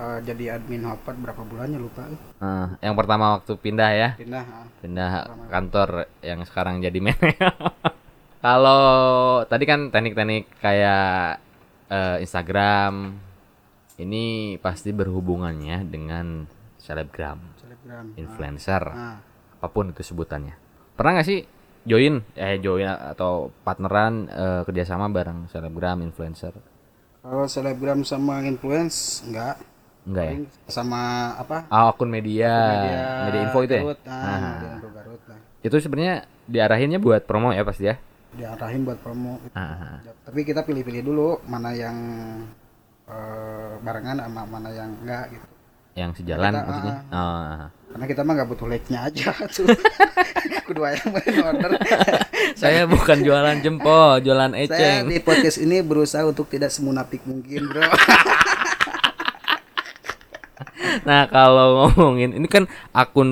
eh, 0.00 0.18
jadi 0.24 0.58
admin 0.58 0.82
Hotpot 0.82 1.14
berapa 1.14 1.42
bulannya 1.44 1.78
lupa. 1.78 2.08
Ah, 2.40 2.74
yang 2.80 2.96
pertama 2.96 3.38
waktu 3.38 3.52
pindah 3.54 3.90
ya. 3.92 4.08
Pindah 4.18 4.42
ah. 4.42 4.66
pindah 4.80 5.10
kantor 5.46 6.08
yang 6.24 6.40
sekarang 6.42 6.82
jadi 6.82 6.98
manajer. 6.98 7.52
Kalau 8.44 8.82
tadi 9.44 9.64
kan 9.68 9.92
teknik-teknik 9.92 10.48
kayak 10.58 11.38
eh, 11.92 12.16
Instagram 12.24 13.14
ini 14.00 14.56
pasti 14.58 14.90
berhubungannya 14.96 15.84
dengan 15.84 16.48
selebgram 16.80 17.59
selebgram 17.90 18.06
influencer. 18.14 18.82
Ah. 18.86 19.18
apa 19.50 19.66
pun 19.68 19.90
itu 19.90 20.00
sebutannya 20.00 20.54
pernah 20.94 21.18
nggak 21.18 21.26
sih 21.26 21.40
join 21.82 22.22
eh 22.34 22.56
join 22.56 22.86
atau 22.86 23.50
partneran 23.60 24.24
eh, 24.26 24.62
kerjasama 24.62 25.08
bareng 25.08 25.48
selebgram 25.48 26.00
influencer? 26.00 26.54
Kalau 27.20 27.44
selebgram 27.44 28.00
sama 28.00 28.40
influence 28.44 29.20
enggak 29.26 29.60
enggak 30.04 30.24
ya? 30.24 30.34
Sama 30.66 31.00
apa? 31.36 31.68
Ah, 31.68 31.88
akun 31.88 32.08
media. 32.08 32.52
Media, 33.28 33.40
info 33.44 33.60
itu 33.60 33.74
ya? 33.74 33.82
Garut, 33.82 34.00
ah, 34.04 34.12
Ah. 34.12 34.38
media 34.40 34.70
info 34.76 34.88
Garut 34.88 35.22
lah. 35.28 35.38
itu 35.60 35.76
sebenarnya 35.76 36.16
diarahinnya 36.46 36.96
buat 36.96 37.24
promo 37.24 37.52
ya 37.52 37.60
pasti 37.60 37.84
ya? 37.84 37.96
Diarahin 38.30 38.84
buat 38.84 39.00
promo. 39.00 39.36
Ah, 39.52 40.00
tapi 40.24 40.44
kita 40.44 40.64
pilih-pilih 40.64 41.02
dulu 41.02 41.28
mana 41.44 41.72
yang 41.72 41.96
eh, 43.04 43.72
barengan 43.80 44.20
sama 44.20 44.42
mana 44.46 44.68
yang 44.70 44.90
enggak 45.00 45.34
gitu. 45.34 45.46
Yang 45.98 46.10
sejalan 46.22 46.52
Kita, 46.54 46.64
maksudnya? 46.64 46.94
oh. 47.10 47.64
Karena 47.90 48.04
kita 48.06 48.20
mah 48.20 48.32
nggak 48.34 48.48
butuh 48.48 48.66
like-nya 48.66 48.98
aja 49.04 49.30
tuh. 49.54 49.66
Kedua 50.70 50.94
yang 50.94 51.10
order 51.42 51.70
saya 52.60 52.86
bukan 52.86 53.18
jualan 53.20 53.58
jempol 53.58 54.22
jualan 54.22 54.54
saya 54.54 54.62
eceng. 55.02 55.10
di 55.10 55.18
podcast 55.18 55.58
ini 55.58 55.82
berusaha 55.82 56.22
untuk 56.22 56.46
tidak 56.46 56.70
semunafik 56.70 57.22
mungkin 57.24 57.66
bro. 57.66 57.82
Nah 61.00 61.26
kalau 61.26 61.90
ngomongin 61.90 62.30
ini 62.32 62.46
kan 62.46 62.66
akun 62.90 63.26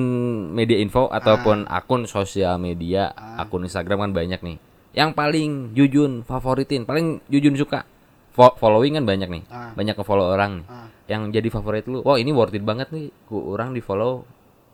media 0.49 0.75
info 0.75 1.07
ataupun 1.07 1.63
akun 1.67 2.03
sosial 2.03 2.55
media 2.57 3.11
akun 3.35 3.63
Instagram 3.63 4.03
kan 4.03 4.11
banyak 4.11 4.39
nih. 4.41 4.57
Yang 4.91 5.09
paling 5.13 5.51
jujun 5.71 6.11
favoritin 6.23 6.83
paling 6.83 7.23
jujun 7.27 7.55
suka 7.55 7.85
Fo- 8.29 8.55
following 8.55 8.95
kan 8.95 9.03
banyak 9.03 9.27
nih. 9.29 9.43
Ah. 9.47 9.71
banyak 9.73 9.93
ke 9.93 10.03
follow 10.03 10.29
orang 10.29 10.59
nih. 10.59 10.65
Ah. 10.67 10.87
yang 11.07 11.21
jadi 11.29 11.47
favorit 11.47 11.87
lu 11.87 11.99
wah 12.01 12.15
ini 12.15 12.29
worth 12.29 12.53
it 12.53 12.61
banget 12.61 12.91
nih 12.91 13.09
ku 13.25 13.41
orang 13.49 13.71
di 13.71 13.79
follow 13.79 14.23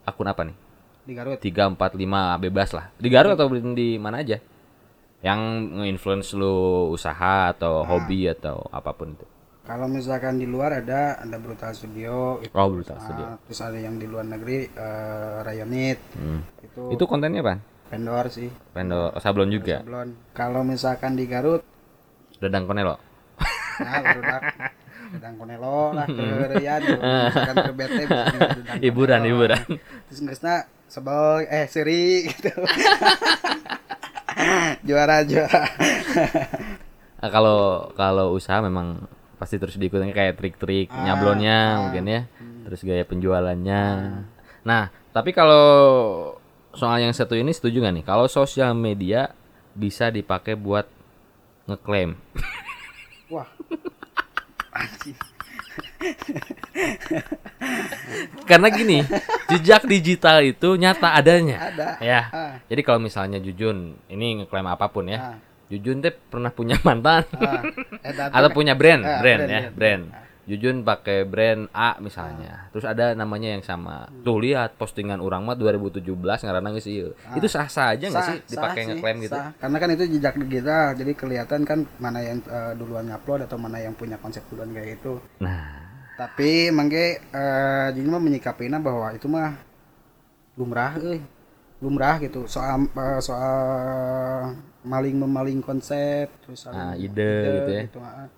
akun 0.05 0.29
apa 0.29 0.41
nih? 0.47 0.55
Di 1.05 1.13
Garut. 1.13 1.37
Tiga 1.41 1.69
empat 1.69 1.93
lima 1.93 2.33
bebas 2.37 2.73
lah. 2.73 2.89
Di 2.97 3.09
Garut 3.09 3.33
atau 3.35 3.49
di 3.51 3.97
mana 3.99 4.21
aja? 4.21 4.41
Yang 5.25 5.39
nge-influence 5.73 6.29
lu 6.37 6.89
usaha 6.93 7.49
atau 7.49 7.81
hobi 7.85 8.29
atau 8.29 8.61
apa 8.69 8.93
pun 8.93 9.17
itu. 9.17 9.25
Kalau 9.65 9.89
misalkan 9.89 10.37
di 10.37 10.45
luar 10.45 10.85
ada 10.85 11.17
ada 11.17 11.37
brutal 11.41 11.73
studio. 11.73 12.37
Itu 12.37 12.53
oh 12.53 12.69
brutal 12.69 13.01
Ah, 13.01 13.03
studio. 13.03 13.25
terus 13.49 13.59
ada 13.65 13.77
yang 13.81 13.97
di 13.97 14.05
luar 14.05 14.25
negeri 14.29 14.69
eh, 14.69 15.37
Rayonit. 15.41 15.97
Hmm. 16.13 16.41
itu, 16.61 16.81
itu 16.93 17.03
kontennya 17.09 17.41
apa? 17.41 17.57
Vendor 17.89 18.25
sih. 18.29 18.49
Vendor 18.77 19.17
oh, 19.17 19.21
sablon 19.21 19.49
juga? 19.49 19.81
Sablon. 19.81 20.13
Kalau 20.37 20.61
misalkan 20.61 21.17
di 21.17 21.25
Garut 21.25 21.65
dadang 22.39 22.67
konelo 22.67 22.99
nah 23.75 23.99
sedang 25.13 25.35
konelo 25.37 25.93
lah 25.93 26.07
kereyan 26.09 26.81
misalkan 26.81 27.55
terbete 27.61 28.01
bisa 28.07 28.31
dedang 28.57 28.77
hiburan 28.81 29.21
hiburan. 29.25 29.65
Terus 30.09 30.19
ngesna 30.25 30.55
sebel 30.89 31.45
eh 31.49 31.65
seri 31.69 32.29
gitu. 32.29 32.51
Juara 34.85 35.25
juara. 35.25 35.63
Nah, 37.23 37.29
kalau 37.31 37.89
kalau 37.97 38.35
usaha 38.35 38.61
memang 38.61 39.07
pasti 39.35 39.57
terus 39.57 39.79
diikutin 39.79 40.13
kayak 40.13 40.37
trik-trik 40.37 40.91
Ah, 40.93 41.09
nyablonnya 41.09 41.57
mungkin 41.87 42.05
ya. 42.05 42.21
Terus 42.67 42.81
gaya 42.85 43.03
penjualannya. 43.07 43.83
Nah 44.65 44.83
tapi 45.09 45.31
kalau 45.31 45.65
soal 46.75 46.99
yang 46.99 47.15
satu 47.15 47.39
ini 47.39 47.55
setuju 47.55 47.81
nggak 47.81 47.95
nih? 48.01 48.05
Kalau 48.05 48.27
sosial 48.27 48.75
media 48.75 49.31
bisa 49.73 50.11
dipakai 50.11 50.59
buat 50.59 50.85
ngeklaim. 51.65 52.19
Karena 58.49 58.67
gini, 58.69 59.01
jejak 59.49 59.89
digital 59.89 60.43
itu 60.45 60.77
nyata 60.77 61.17
adanya. 61.17 61.57
Ada. 61.71 61.87
Ya. 62.03 62.21
Ah. 62.29 62.53
Jadi 62.69 62.81
kalau 62.85 62.99
misalnya 63.01 63.41
Jujun 63.41 63.97
ini 64.11 64.43
ngeklaim 64.43 64.67
apa 64.69 64.85
pun 64.91 65.09
ya. 65.09 65.35
Ah. 65.35 65.37
Jujun 65.65 65.97
teh 65.97 66.13
pernah 66.13 66.53
punya 66.53 66.77
mantan 66.85 67.25
Ah. 67.41 67.61
Teh 68.05 68.29
atau 68.29 68.49
punya 68.53 68.77
brand, 68.77 69.01
Ah, 69.01 69.17
brand, 69.23 69.47
brand, 69.47 69.49
ya, 69.49 69.61
brand. 69.73 70.03
brand. 70.11 70.24
Jujun 70.45 70.85
pakai 70.85 71.25
brand 71.25 71.65
A 71.73 71.97
misalnya. 71.97 72.69
Terus 72.69 72.85
ada 72.85 73.17
namanya 73.17 73.49
yang 73.49 73.65
sama. 73.65 74.05
Tuh 74.21 74.37
lihat 74.37 74.77
postingan 74.77 75.17
orang 75.17 75.41
mah 75.41 75.57
2017 75.57 76.05
ngaranna 76.45 76.69
geus 76.69 76.85
ieu. 76.85 77.17
Itu 77.33 77.49
sah-sah 77.49 77.97
aja 77.97 78.05
nggak 78.13 78.21
Sah, 78.21 78.29
sih 78.29 78.39
dipakai 78.53 78.81
ngeklaim 78.85 79.17
gitu? 79.25 79.33
sah. 79.33 79.57
Karena 79.57 79.77
kan 79.81 79.89
itu 79.89 80.03
jejak 80.05 80.37
digital, 80.37 80.93
jadi 80.93 81.11
kelihatan 81.17 81.61
kan 81.65 81.79
mana 81.97 82.21
yang 82.21 82.45
eh, 82.45 82.77
duluan 82.77 83.09
ngupload 83.09 83.49
atau 83.49 83.57
mana 83.57 83.81
yang 83.81 83.97
punya 83.97 84.21
konsep 84.21 84.45
duluan 84.45 84.69
kayak 84.69 85.01
itu. 85.01 85.17
Nah, 85.41 85.81
Tapi 86.15 86.69
mangge 86.69 87.19
eh 87.19 87.87
jadi 87.89 88.05
mah 88.05 88.21
menyikapinya 88.21 88.77
bahwa 88.77 89.17
itu 89.17 89.25
mah 89.25 89.57
lumrah 90.55 90.93
euy. 91.01 91.19
Lumrah 91.81 92.21
gitu. 92.21 92.45
Soal 92.45 92.85
eh, 92.85 93.19
soal 93.19 93.57
maling 94.85 95.17
memaling 95.17 95.59
konsep 95.59 96.29
terus 96.45 96.69
Ah, 96.69 96.93
ide 96.93 97.33
gitu 97.65 97.97
ya. 97.97 98.05
ah. 98.05 98.29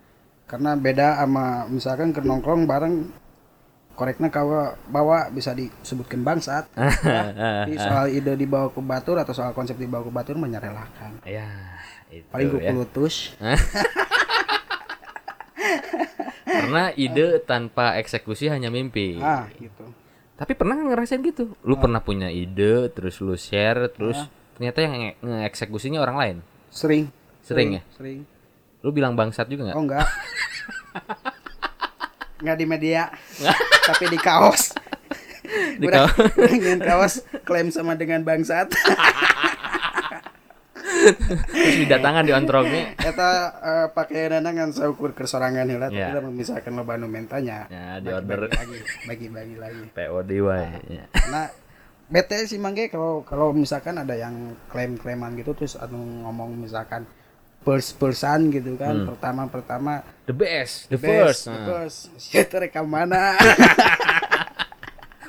Karena 0.48 0.72
beda 0.74 1.20
sama 1.20 1.68
misalkan 1.68 2.10
ke 2.16 2.24
nongkrong 2.24 2.64
bareng 2.64 3.12
koreknya 3.92 4.32
kawa 4.32 4.78
bawa 4.88 5.28
bisa 5.28 5.52
disebutkan 5.52 6.24
bangsat. 6.24 6.70
Tapi 7.68 7.76
soal 7.76 8.14
ide 8.14 8.32
dibawa 8.32 8.72
ke 8.72 8.80
batur 8.80 9.20
atau 9.20 9.36
soal 9.36 9.52
konsep 9.52 9.76
dibawa 9.76 10.00
ke 10.06 10.12
batur 10.14 10.40
menyerelakan. 10.40 11.20
ya 11.28 11.44
itu 12.08 12.24
Paling 12.32 12.48
ya. 12.48 12.72
kukulutus. 12.72 13.36
Karena 16.48 16.94
ide 17.04 17.44
tanpa 17.44 18.00
eksekusi 18.00 18.48
hanya 18.48 18.72
mimpi. 18.72 19.20
Ah, 19.20 19.44
gitu. 19.60 19.84
Tapi 20.38 20.54
pernah 20.54 20.78
ngerasain 20.78 21.20
gitu? 21.20 21.52
Lu 21.66 21.76
pernah 21.76 21.98
punya 22.00 22.30
ide, 22.30 22.88
terus 22.94 23.18
lu 23.18 23.34
share, 23.34 23.90
terus 23.90 24.16
ternyata 24.56 24.78
yang 24.80 24.94
nge- 24.94 25.16
ngeeksekusinya 25.20 25.98
orang 26.00 26.16
lain. 26.16 26.36
Sering. 26.70 27.10
Sering 27.42 27.68
ya? 27.76 27.82
Sering. 27.92 28.22
Lu 28.82 28.94
bilang 28.94 29.18
bangsat 29.18 29.50
juga 29.50 29.70
nggak? 29.70 29.76
Oh 29.76 29.82
enggak. 29.82 30.06
enggak 32.42 32.56
di 32.56 32.66
media. 32.66 33.02
tapi 33.88 34.04
di 34.06 34.18
kaos. 34.18 34.74
Di 35.78 35.86
kaos. 35.88 36.12
dengan 36.36 36.78
kaos 36.82 37.14
klaim 37.42 37.72
sama 37.74 37.98
dengan 37.98 38.22
bangsat. 38.22 38.70
terus 41.48 41.76
didatangan 41.84 42.24
di 42.26 42.32
ontrongnya. 42.32 42.94
Eta 42.98 43.30
eh, 43.60 43.86
pakai 43.92 44.30
dana 44.34 44.50
kan 44.50 44.70
saukur 44.72 45.12
ke 45.14 45.24
sorangan 45.24 45.68
heula 45.68 45.88
tapi 45.88 46.00
Ya. 46.00 46.14
lamun 46.14 46.34
misalkan 46.36 46.74
loba 46.76 46.94
nu 47.00 47.08
mentanya. 47.08 47.66
Ya, 47.70 47.98
di 47.98 48.10
order 48.12 48.48
Bagi 48.50 48.78
bagi-bagi 49.06 49.56
lagi. 49.56 49.84
POD 49.94 50.30
wae. 50.44 50.68
Ya. 50.90 51.04
Nah, 51.32 51.48
bete 52.08 52.40
sih 52.48 52.56
mangge 52.60 52.88
kalau 52.88 53.22
kalau 53.24 53.52
misalkan 53.52 54.00
ada 54.00 54.16
yang 54.16 54.56
klaim-klaiman 54.72 55.36
gitu 55.36 55.52
terus 55.52 55.76
anu 55.76 56.00
ngomong 56.24 56.56
misalkan 56.56 57.04
pers-persan 57.60 58.48
gitu 58.50 58.74
kan 58.74 59.04
pertama-pertama 59.04 60.00
The 60.24 60.32
best, 60.32 60.88
the, 60.88 60.96
best, 60.96 61.08
first. 61.08 61.42
the 61.44 61.52
Nah. 61.52 61.66
first. 61.66 61.98
Siapa 62.16 62.56
rekam 62.60 62.84
mana? 62.84 63.32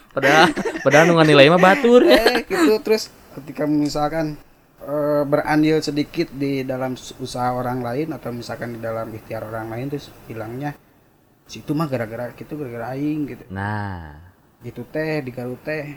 Padahal 0.10 0.50
padahal 0.82 1.06
nu 1.06 1.22
nilai 1.22 1.48
mah 1.48 1.62
batur 1.62 2.02
eh 2.04 2.42
gitu 2.44 2.82
terus 2.82 3.08
ketika 3.38 3.64
misalkan 3.64 4.36
eh, 4.82 5.22
berandil 5.24 5.80
sedikit 5.80 6.34
di 6.34 6.66
dalam 6.66 6.98
usaha 7.22 7.54
orang 7.54 7.80
lain 7.80 8.10
atau 8.12 8.34
misalkan 8.34 8.76
di 8.76 8.82
dalam 8.82 9.06
ikhtiar 9.10 9.46
orang 9.46 9.70
lain 9.70 9.86
terus 9.88 10.10
bilangnya 10.26 10.74
situ 11.46 11.72
mah 11.72 11.86
gara-gara 11.86 12.34
gitu 12.34 12.58
gara-gara 12.58 12.98
aing 12.98 13.22
gitu 13.28 13.44
Nah, 13.50 14.18
gitu 14.60 14.82
teh 14.84 15.22
di 15.22 15.30
Garut 15.30 15.62
teh 15.62 15.94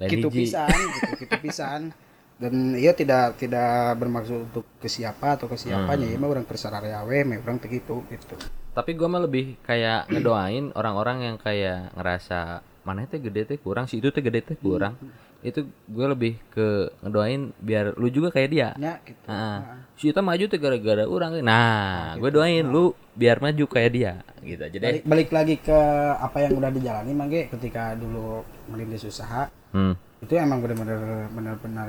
gitu 0.00 0.30
pisan 0.30 0.70
gitu 0.70 1.12
gitu 1.20 1.34
pisan 1.42 1.90
dan 2.40 2.72
ia 2.72 2.90
tidak 2.90 3.36
tidak 3.36 3.68
bermaksud 3.94 4.48
untuk 4.48 4.64
ke 4.80 4.88
siapa 4.88 5.36
atau 5.36 5.44
ke 5.44 5.54
siapanya 5.54 6.08
Hmm. 6.08 6.14
ya 6.14 6.18
mah 6.18 6.30
orang 6.30 6.46
persararea 6.48 7.04
we 7.04 7.20
mah 7.20 7.36
orang 7.38 7.60
teh 7.60 7.68
gitu 7.68 8.00
gitu 8.08 8.34
Tapi 8.70 8.94
gua 8.94 9.06
mah 9.06 9.20
lebih 9.20 9.60
kayak 9.60 10.08
ngedoain 10.08 10.72
orang-orang 10.72 11.18
yang 11.22 11.36
kayak 11.36 11.90
ngerasa 11.92 12.62
mana 12.80 13.04
teh 13.04 13.18
gede 13.18 13.44
teh 13.44 13.58
kurang, 13.58 13.84
si 13.84 13.98
itu 13.98 14.08
teh 14.08 14.22
gede 14.22 14.40
teh 14.40 14.56
kurang. 14.56 14.96
Itu 15.40 15.64
gue 15.84 16.06
lebih 16.06 16.36
ke 16.48 16.92
ngedoain 17.00 17.50
biar 17.58 17.96
lu 17.96 18.08
juga 18.08 18.30
kayak 18.30 18.48
dia. 18.48 18.68
ya 18.78 18.94
gitu 19.02 19.24
Heeh. 19.26 19.58
Si 19.96 20.04
Yuta 20.06 20.20
maju 20.20 20.44
tuh 20.46 20.56
gara-gara 20.56 21.04
orang. 21.04 21.40
Nah, 21.40 22.14
gue 22.14 22.30
doain 22.30 22.62
lu 22.62 22.92
biar 23.12 23.40
maju 23.40 23.64
kayak 23.66 23.90
dia 23.90 24.12
gitu 24.40 24.62
aja 24.62 24.76
deh. 24.78 25.00
balik, 25.00 25.04
balik 25.04 25.30
lagi 25.34 25.54
ke 25.58 25.78
apa 26.16 26.38
yang 26.40 26.56
udah 26.56 26.70
dijalani 26.70 27.12
mangge 27.12 27.42
ketika 27.50 27.92
dulu 27.92 28.44
merintis 28.68 29.04
usaha 29.04 29.50
Hmm, 29.72 29.92
itu 30.20 30.32
emang 30.34 30.60
benar-benar 30.60 31.00
benar-benar 31.28 31.88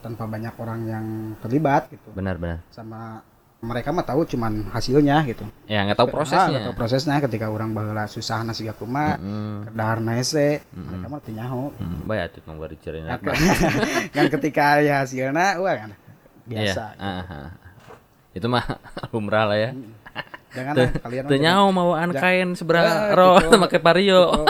tanpa 0.00 0.24
banyak 0.24 0.54
orang 0.56 0.80
yang 0.84 1.06
terlibat 1.38 1.86
gitu 1.88 2.10
benar 2.10 2.34
benar. 2.34 2.58
sama 2.68 3.22
mereka 3.62 3.94
mah 3.94 4.02
tahu 4.02 4.26
cuman 4.26 4.66
hasilnya 4.68 5.22
gitu 5.22 5.46
Ya 5.70 5.86
nggak 5.86 5.94
tahu 5.94 6.08
Ah, 6.08 6.12
prosesnya. 6.12 6.50
nggak 6.50 6.66
tahu 6.66 6.74
prosesnya 6.74 7.16
ketika 7.22 7.46
orang 7.46 7.70
baheula 7.70 8.04
susah 8.06 8.42
nasi 8.42 8.66
gakuma 8.66 9.14
Hmm, 9.14 9.62
kedahar 9.64 10.02
naese 10.02 10.66
mereka 10.74 11.06
mah 11.06 11.20
teu 11.22 11.30
nyaho 11.30 11.70
hmm, 11.72 12.10
atuh 12.10 12.42
mah 12.42 12.56
bari 12.58 12.76
cari 12.76 12.98
kan, 13.00 13.20
kan 14.16 14.26
ketika 14.32 14.66
ya 14.80 15.06
hasilnya 15.06 15.62
wah 15.62 15.74
kan 15.76 15.90
biasa 16.42 16.82
Iya. 16.92 16.98
ah, 16.98 17.22
ah. 17.22 17.48
Itu 18.32 18.48
mah 18.48 18.64
lumrah 19.12 19.44
lah 19.46 19.58
ya. 19.60 19.70
jangan 20.50 20.72
Tuh, 20.74 20.88
kalian 20.98 21.22
Tuh 21.24 21.38
nyaho 21.38 21.64
mawaan 21.70 22.10
kain 22.12 22.48
Ah, 22.48 22.56
seberapa 22.58 22.92
roh 23.14 23.38
gitu. 23.38 23.56
make 23.56 23.78
vario. 23.78 24.42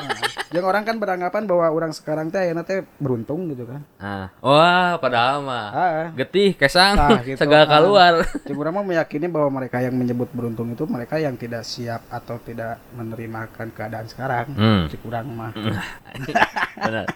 Yang 0.52 0.64
orang 0.64 0.84
kan 0.84 0.96
beranggapan 0.96 1.42
bahwa 1.44 1.66
orang 1.66 1.90
sekarang 1.90 2.28
teh 2.28 2.36
ayeuna 2.38 2.60
teh 2.60 2.84
beruntung 2.96 3.48
gitu 3.48 3.64
kan 3.64 3.80
Ah, 3.96 4.28
wah 4.38 4.94
padahal 4.96 5.40
mah 5.40 5.66
ah 5.68 6.06
getih 6.12 6.52
kesang 6.52 6.92
Nah, 6.92 7.20
gitu. 7.20 7.36
segala 7.40 7.64
Ah. 7.64 7.70
keluar. 7.72 8.12
Cuma 8.46 8.68
mah 8.68 8.84
meyakini 8.84 9.26
bahwa 9.26 9.48
mereka 9.58 9.80
yang 9.80 9.92
menyebut 9.92 10.28
beruntung 10.30 10.68
itu 10.70 10.84
mereka 10.84 11.16
yang 11.16 11.34
tidak 11.34 11.64
siap 11.64 12.04
atau 12.06 12.36
tidak 12.38 12.76
menerimakan 12.92 13.72
keadaan 13.72 14.04
sekarang. 14.04 14.52
Hmm. 14.52 14.82
Cik 14.86 15.00
urang 15.02 15.32
mah. 15.32 15.52
Benar. 16.82 17.06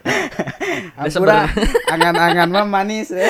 Ampura, 0.96 1.44
angan-angan 1.88 2.48
mah 2.48 2.64
manis 2.64 3.12
ya. 3.12 3.28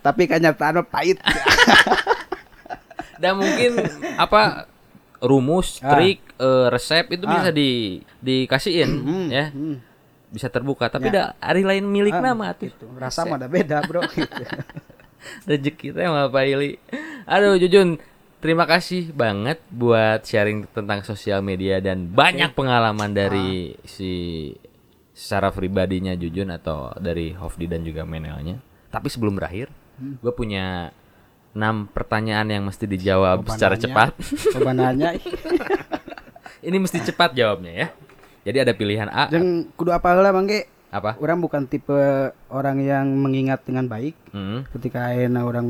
Tapi 0.00 0.26
kenyataan 0.26 0.80
mah 0.80 0.86
pahit. 0.86 1.16
Dan 3.16 3.36
mungkin 3.36 3.76
apa 4.16 4.69
rumus, 5.20 5.78
Ah. 5.78 5.94
trik, 5.94 6.20
eh, 6.34 6.66
resep 6.68 7.04
itu 7.10 7.24
Ah. 7.24 7.32
bisa 7.32 7.48
di 7.50 7.70
dikasihin 8.18 8.90
ya. 9.28 9.48
Hmm. 9.50 9.78
Bisa 10.28 10.46
terbuka, 10.46 10.86
tapi 10.86 11.10
dah 11.10 11.34
hari 11.36 11.60
lain 11.60 11.84
milik 11.84 12.14
Ah, 12.14 12.22
nama 12.24 12.52
tuh. 12.52 12.70
gitu. 12.70 12.86
Rasa 12.94 13.24
mah 13.24 13.36
ada 13.36 13.46
beda, 13.46 13.82
Bro 13.82 14.06
gitu. 14.08 14.30
Rezeki 15.48 15.92
teh 15.92 16.06
mah 16.06 16.26
Pak 16.26 16.44
Ili. 16.46 16.80
Aduh 17.26 17.56
Jujun, 17.56 18.00
terima 18.38 18.64
kasih 18.64 19.10
banget 19.10 19.60
buat 19.68 20.22
sharing 20.22 20.70
tentang 20.70 21.02
sosial 21.02 21.40
media 21.40 21.76
dan 21.78 22.08
banyak 22.08 22.54
pengalaman 22.54 23.10
dari 23.10 23.76
si 23.84 24.12
secara 25.12 25.50
pribadinya 25.50 26.14
Jujun 26.14 26.48
atau 26.48 26.94
dari 26.96 27.34
Hofdi 27.34 27.68
dan 27.68 27.84
juga 27.84 28.02
Menelnya. 28.02 28.56
Tapi 28.88 29.06
sebelum 29.06 29.36
berakhir, 29.36 29.68
gue 29.98 30.32
punya 30.32 30.88
enam 31.50 31.90
pertanyaan 31.90 32.46
yang 32.46 32.62
mesti 32.62 32.86
dijawab 32.86 33.42
Coba 33.42 33.50
secara 33.54 33.74
cepat. 33.74 34.14
Coba 34.54 34.70
nanya. 34.70 35.16
Ini 36.60 36.76
mesti 36.76 37.00
cepat 37.02 37.34
jawabnya 37.34 37.72
ya. 37.72 37.86
Jadi 38.40 38.58
ada 38.64 38.72
pilihan 38.72 39.08
A 39.12 39.28
Jeung 39.28 39.68
kudu 39.76 39.92
apa 39.92 40.16
heula 40.16 40.32
Mangge? 40.32 40.80
apa? 40.90 41.14
Orang 41.22 41.38
bukan 41.38 41.70
tipe 41.70 41.94
orang 42.50 42.82
yang 42.82 43.06
mengingat 43.14 43.62
dengan 43.62 43.86
baik. 43.86 44.18
Hmm. 44.34 44.66
Ketika 44.74 45.14
ayeuna 45.14 45.46
orang 45.46 45.66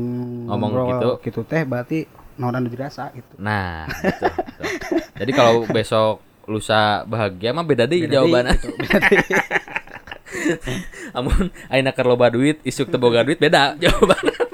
Ngomong 0.49 0.69
ngobrol 0.73 0.87
gitu. 0.89 1.09
gitu 1.29 1.41
teh 1.45 1.61
berarti 1.61 2.09
naon 2.41 2.57
anu 2.57 2.73
dirasa 2.73 3.13
gitu. 3.13 3.37
Nah, 3.37 3.85
gitu, 3.85 4.25
gitu. 4.25 4.93
Jadi 5.21 5.31
kalau 5.37 5.69
besok 5.69 6.25
lusa 6.49 7.05
bahagia 7.05 7.53
mah 7.53 7.61
beda 7.61 7.85
deh 7.85 8.09
jawabannya. 8.09 8.57
Gitu. 8.57 8.73
Amun 11.17 11.53
ayeuna 11.69 11.93
keur 11.93 12.09
loba 12.09 12.33
duit, 12.33 12.57
isuk 12.65 12.89
teu 12.89 12.97
boga 12.97 13.21
duit 13.21 13.37
beda 13.37 13.77
jawabannya. 13.77 14.35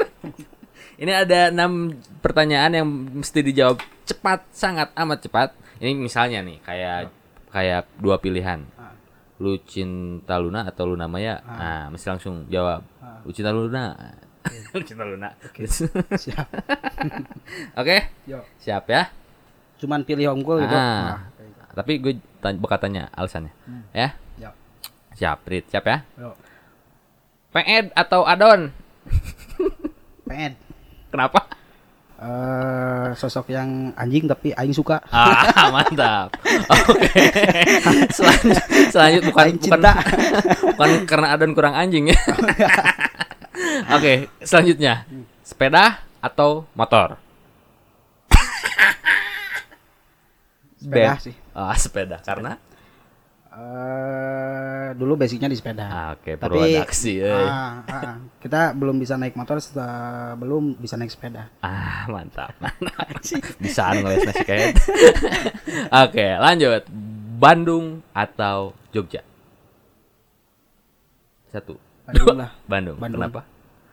Ini 0.97 1.13
ada 1.13 1.53
enam 1.53 1.93
pertanyaan 2.25 2.73
yang 2.73 2.87
mesti 3.21 3.45
dijawab 3.45 3.77
cepat, 4.01 4.49
sangat 4.49 4.89
amat 4.97 5.29
cepat. 5.29 5.49
Ini 5.77 5.93
misalnya 5.93 6.41
nih, 6.41 6.57
kayak 6.65 7.13
kayak 7.53 7.85
dua 8.01 8.17
pilihan. 8.17 8.65
Ah. 8.73 8.97
Lu 9.37 9.61
cinta 9.61 10.41
Luna 10.41 10.65
atau 10.65 10.89
Luna 10.89 11.05
Maya? 11.05 11.37
Nah, 11.45 11.93
mesti 11.93 12.09
langsung 12.09 12.49
jawab. 12.49 12.81
Lu 13.21 13.29
cinta 13.29 13.53
Luna. 13.53 13.93
Lu 14.73 14.81
cinta 14.81 15.05
Luna. 15.05 15.29
Oke. 15.45 15.69
Siap. 16.17 16.47
Yo. 18.31 18.41
Siap 18.57 18.89
ya. 18.89 19.13
Cuman 19.77 20.01
pilih 20.01 20.33
unggul 20.33 20.65
gitu. 20.65 20.73
Ah. 20.73 21.29
Nah, 21.29 21.77
Tapi 21.77 22.01
gue 22.01 22.17
tanya, 22.41 22.57
bakal 22.57 22.81
tanya 22.81 23.13
alasannya. 23.13 23.53
Ya. 23.93 24.17
Yo. 24.41 24.49
Siap, 25.13 25.45
Rit. 25.45 25.69
Siap 25.69 25.85
ya? 25.85 26.01
Yo. 26.17 26.33
Peed 27.53 27.93
atau 27.93 28.25
adon? 28.25 28.73
Ped. 30.25 30.66
Kenapa? 31.07 31.39
Eh 32.17 33.13
sosok 33.13 33.53
yang 33.53 33.93
anjing 33.93 34.25
tapi 34.25 34.49
aing 34.57 34.73
suka. 34.73 34.99
Ah, 35.13 35.69
mantap. 35.75 36.33
Oke. 36.89 37.13
Selanjut, 38.17 38.57
selanjut 38.89 39.21
bukan 39.29 39.43
Aing 39.45 39.59
bukan 39.61 39.61
cinta. 39.61 39.93
bukan 40.73 40.91
karena 41.05 41.27
adon 41.37 41.53
kurang 41.53 41.77
anjing 41.77 42.09
ya. 42.09 42.19
Oke, 43.93 44.33
selanjutnya. 44.41 45.05
Sepeda 45.45 46.01
atau 46.17 46.65
motor? 46.73 47.21
Sepeda 50.81 51.13
sih. 51.21 51.35
Ah, 51.53 51.77
sepeda 51.77 52.17
karena 52.25 52.57
Eh 53.57 54.87
dulu 54.93 55.17
basicnya 55.17 55.49
di 55.49 55.57
sepeda. 55.57 55.85
ah, 55.85 56.07
oke, 56.13 56.37
Tapi 56.37 56.45
produksi. 56.77 57.17
eh. 57.17 57.33
ah, 57.33 57.81
ah, 57.81 57.91
ah. 57.91 58.15
kita 58.37 58.71
belum 58.71 58.95
bisa 58.95 59.17
naik 59.17 59.33
motor 59.33 59.57
setelah 59.57 60.37
belum 60.37 60.77
bisa 60.77 60.93
naik 60.93 61.09
sepeda. 61.09 61.49
Ah, 61.59 62.05
mantap. 62.07 62.53
Bisa 63.57 63.91
ngeles 63.91 64.23
nasi 64.23 64.43
kayak. 64.43 64.77
Oke, 66.05 66.27
lanjut. 66.37 66.85
Bandung 67.37 67.99
atau 68.11 68.71
Jogja? 68.89 69.21
Satu. 71.47 71.75
Bandung 72.05 72.37
lah. 72.37 72.49
Bandung. 72.71 72.97
Bandung. 72.97 73.21
Kenapa? 73.25 73.41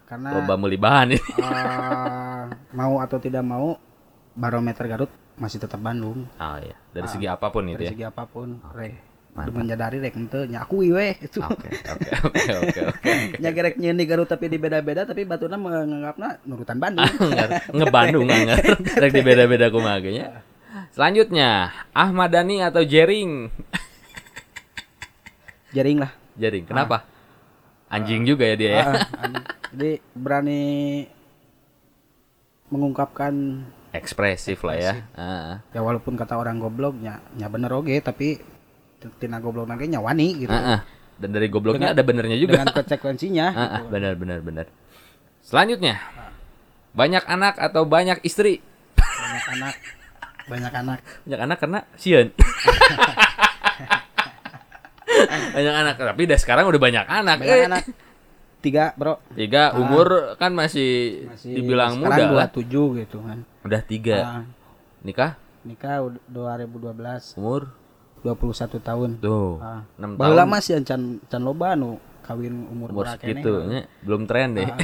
Karena 0.05 0.29
Loba 0.31 0.55
meli 0.55 0.77
bahan 0.77 1.17
ini. 1.17 1.21
eh, 1.41 2.43
mau 2.77 3.01
atau 3.01 3.17
tidak 3.17 3.41
mau 3.41 3.81
barometer 4.37 4.85
Garut 4.87 5.09
masih 5.35 5.59
tetap 5.59 5.81
Bandung 5.81 6.29
Oh 6.31 6.57
iya, 6.61 6.77
dari 6.93 7.09
segi 7.09 7.27
apa 7.27 7.51
pun 7.51 7.67
itu 7.67 7.75
dari 7.75 7.87
ya. 7.89 7.93
segi 7.97 8.05
apa 8.05 8.23
pun. 8.29 8.61
Re. 8.71 9.14
Menyadari 9.35 9.99
rek 9.99 10.15
ente 10.15 10.47
nyakui 10.47 10.95
weh 10.95 11.19
itu. 11.19 11.43
Oke, 11.43 11.67
oke, 11.67 12.11
oke, 12.23 12.53
oke, 12.55 12.81
oke. 12.87 13.11
Nya 13.43 13.51
gerek 13.51 13.75
nyeuni 13.83 14.07
Garut 14.07 14.31
tapi 14.31 14.47
di 14.47 14.63
beda-beda 14.63 15.03
tapi 15.03 15.27
batuna 15.27 15.59
menganggapna 15.59 16.39
nurutan 16.47 16.79
Bandung. 16.79 17.11
Nge- 17.11 17.75
Ngebandung 17.75 18.31
anger. 18.31 18.63
Rek 18.95 19.11
di 19.11 19.23
beda-beda 19.27 19.75
kumaha 19.75 19.99
nya. 20.07 20.47
Selanjutnya, 20.95 21.75
Ahmad 21.91 22.31
Dhani 22.31 22.63
atau 22.63 22.87
Jering? 22.87 23.51
Jaring 25.75 25.99
lah. 25.99 26.15
Jering. 26.39 26.71
Kenapa? 26.71 27.03
Anjing 27.91 28.23
juga 28.23 28.47
ya 28.47 28.55
dia 28.55 28.71
ya. 28.71 28.85
Ah. 28.87 28.95
Jadi 29.75 29.99
berani 30.15 30.63
mengungkapkan 32.71 33.35
Ekspresif 33.95 34.67
lah 34.67 34.75
ya. 34.75 34.95
Ah. 35.15 35.63
ya 35.71 35.79
walaupun 35.79 36.19
kata 36.19 36.35
orang 36.35 36.59
gobloknya 36.59 37.23
nya 37.39 37.47
bener 37.47 37.71
oge 37.71 37.99
tapi 38.03 38.43
tina 39.17 39.39
goblok 39.39 39.67
nage 39.67 39.87
nya 39.87 39.99
wani 39.99 40.35
gitu. 40.39 40.53
Ah, 40.53 40.79
ah. 40.79 40.81
Dan 41.15 41.31
dari 41.31 41.47
gobloknya 41.47 41.95
ada 41.95 42.03
benernya 42.03 42.35
juga. 42.35 42.59
Dengan 42.59 42.75
konsekuensinya. 42.75 43.47
Ah, 43.55 43.61
ah, 43.61 43.81
gitu. 43.81 43.91
benar 43.91 44.13
benar 44.15 44.39
benar. 44.41 44.67
Selanjutnya. 45.41 46.01
Banyak 46.93 47.25
anak 47.25 47.55
atau 47.59 47.83
banyak 47.85 48.23
istri? 48.23 48.63
Banyak 48.95 49.47
anak 49.53 49.75
banyak 50.45 50.73
anak 50.73 50.99
Banyak 51.25 51.41
anak 51.41 51.57
karena 51.59 51.81
sieun. 51.97 52.29
banyak 55.55 55.75
anak 55.75 55.95
tapi 55.97 56.21
udah 56.27 56.39
sekarang 56.39 56.65
udah 56.67 56.81
banyak 56.81 57.05
anak. 57.05 57.37
banyak 57.41 57.57
Eh, 57.57 57.67
anak 57.67 57.85
tiga 58.61 58.97
bro 58.97 59.21
Tiga 59.37 59.77
umur 59.77 60.35
kan 60.37 60.51
masih, 60.51 61.25
masih 61.29 61.53
dibilang 61.55 62.01
muda 62.01 62.25
lah. 62.33 62.49
27 62.49 63.01
gitu 63.05 63.19
kan 63.21 63.45
Udah 63.63 63.81
tiga. 63.85 64.17
Ah, 64.21 64.43
Nikah 65.05 65.37
nikah 65.65 66.01
ud- 66.01 66.21
2012 66.29 67.37
umur 67.41 67.73
21 68.25 68.81
tahun 68.81 69.11
tuh 69.19 69.61
Ah. 69.61 69.85
6 69.95 70.17
Baheula 70.17 70.43
tahun. 70.43 70.51
mah 70.51 70.61
sih 70.61 70.73
can 70.81 71.03
can 71.23 71.41
loba 71.41 71.77
nu 71.77 72.01
kawin 72.21 72.65
umur, 72.67 72.89
Umur 72.89 73.05
segitu 73.07 73.69
nya. 73.69 73.85
belum 74.01 74.25
tren 74.25 74.57
deh. 74.57 74.65
Ah. 74.65 74.81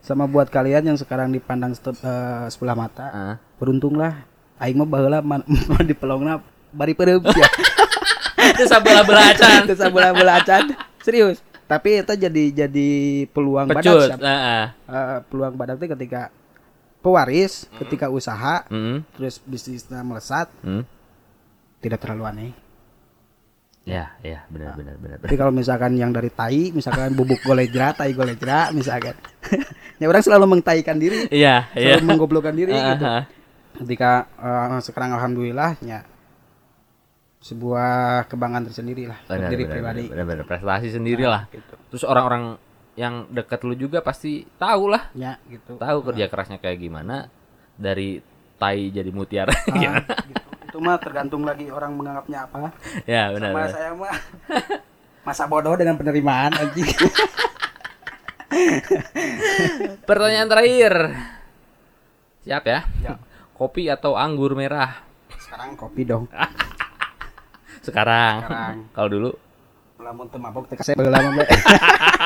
sama 0.00 0.24
buat 0.24 0.48
kalian 0.48 0.82
yang 0.84 0.96
sekarang 0.96 1.30
dipandang 1.30 1.70
step, 1.70 1.94
eh, 1.96 2.44
sebelah 2.48 2.74
mata 2.74 3.06
Ah. 3.06 3.34
beruntunglah 3.56 4.26
aing 4.58 4.74
mah 4.74 4.84
baheula 4.84 5.22
di 5.86 5.94
pelongna 5.94 6.42
bari 6.70 6.92
pereup 6.92 7.22
ya 7.24 7.46
Itu 8.50 8.64
sabelah-belah 8.66 9.24
acan. 9.30 9.60
terus 9.68 9.84
bola-bola 9.86 10.36
acan 10.36 10.74
serius 11.00 11.38
tapi 11.64 11.96
itu 11.96 12.12
jadi 12.18 12.44
jadi 12.66 12.88
peluang 13.28 13.70
badak. 13.70 14.18
Heeh. 14.18 14.64
Eh, 14.84 15.18
peluang 15.24 15.54
badak 15.54 15.78
itu 15.78 15.94
ketika 15.94 16.34
pewaris 16.98 17.70
ketika 17.78 18.08
usaha 18.08 18.66
Mm. 18.66 19.06
terus 19.14 19.38
bisnisnya 19.40 20.00
melesat 20.00 20.50
Mm. 20.60 20.82
tidak 21.78 21.98
terlalu 21.98 22.24
aneh 22.26 22.50
Ya, 23.90 24.04
ya, 24.22 24.40
benar 24.46 24.72
benar 24.72 24.94
benar. 24.94 25.16
benar. 25.16 25.16
tapi 25.20 25.34
kalau 25.34 25.50
misalkan 25.50 25.92
yang 25.94 26.10
dari 26.10 26.30
tai 26.30 26.70
misalkan 26.70 27.10
bubuk 27.12 27.42
golejra 27.42 27.90
tai 27.90 28.14
golejra 28.14 28.70
misalkan 28.70 29.18
ya 29.98 30.06
orang 30.06 30.22
selalu 30.22 30.46
mengtaikan 30.48 30.96
diri 30.96 31.26
Iya, 31.26 31.66
iya. 31.74 31.98
selalu 31.98 32.06
menggoblokkan 32.06 32.54
diri 32.54 32.70
Ah, 32.70 32.86
gitu 32.88 33.04
ah. 33.04 33.24
ketika 33.76 34.10
eh, 34.36 34.78
sekarang 34.80 35.10
alhamdulillah 35.12 35.74
ya 35.80 36.06
sebuah 37.40 37.90
kebanggaan 38.28 38.68
tersendiri 38.68 39.08
lah 39.08 39.16
untuk 39.18 39.32
Benar, 39.34 39.50
diri 39.50 39.64
benar, 39.64 39.74
pribadi 39.74 40.04
benar, 40.06 40.26
benar, 40.28 40.44
prestasi 40.44 40.88
sendiri 40.92 41.24
lah. 41.24 41.48
gitu 41.48 41.74
Terus 41.88 42.04
orang-orang 42.04 42.60
yang 42.94 43.26
dekat 43.26 43.64
lu 43.64 43.72
juga 43.74 44.04
pasti 44.04 44.44
tahu 44.54 44.92
lah, 44.92 45.08
ya 45.16 45.40
gitu 45.48 45.80
tahu 45.80 45.98
kerja 46.04 46.28
kerasnya 46.28 46.60
kayak 46.60 46.78
gimana 46.78 47.32
dari 47.72 48.20
tai 48.54 48.92
jadi 48.92 49.08
mutiara. 49.08 49.56
Ah, 49.56 49.72
Gimana? 49.72 50.04
gitu. 50.04 50.48
Itu 50.70 50.78
mah 50.78 51.02
tergantung 51.02 51.42
lagi 51.42 51.66
orang 51.66 51.98
menganggapnya 51.98 52.46
apa 52.46 52.70
ya, 53.02 53.34
benar. 53.34 53.50
sama 53.50 53.58
benar. 53.58 53.74
saya 53.74 53.90
mah 53.98 54.14
masa 55.26 55.44
bodoh 55.50 55.74
dengan 55.74 55.98
penerimaan 55.98 56.54
anjing 56.54 56.86
Pertanyaan 60.10 60.50
terakhir. 60.50 60.94
Siap 62.42 62.64
ya? 62.66 62.82
Ya. 62.98 63.14
Kopi 63.54 63.86
atau 63.86 64.18
anggur 64.18 64.58
merah? 64.58 65.06
sekarang 65.50 65.74
kopi 65.74 66.06
dong 66.06 66.30
Sekarang. 67.82 68.38
Sekarang. 68.46 68.74
Kalau 68.94 69.08
dulu 69.10 69.30
lamun 70.00 70.26
teu 70.32 70.40
mabok 70.40 70.64
teh 70.70 70.78
kasih. 70.78 70.94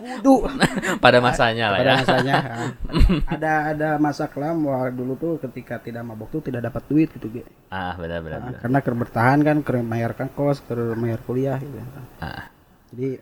kudu 0.00 0.36
pada 1.04 1.18
masanya 1.18 1.70
lah 1.70 1.78
pada 1.78 1.90
ya. 1.90 1.96
masanya 2.02 2.34
ah. 2.40 2.68
ada 3.36 3.52
ada 3.70 3.88
masa 3.96 4.24
kelam 4.26 4.64
wah 4.64 4.88
dulu 4.88 5.14
tuh 5.14 5.34
ketika 5.38 5.78
tidak 5.78 6.02
mabok 6.02 6.28
tuh 6.32 6.42
tidak 6.42 6.66
dapat 6.66 6.82
duit 6.88 7.08
gitu 7.12 7.28
Ge. 7.30 7.42
Ah, 7.68 7.94
benar 7.94 8.20
benar 8.20 8.38
Ah, 8.40 8.44
benar. 8.48 8.60
karena 8.60 8.78
ker 8.80 8.94
bertahan 8.96 9.38
kan 9.40 9.56
ker 9.60 9.76
bayar 9.80 10.12
kan 10.12 10.28
kos 10.28 10.64
ker 10.64 10.96
bayar 10.96 11.20
kuliah 11.22 11.56
gitu 11.56 11.76
Ah, 12.18 12.48
jadi 12.90 13.20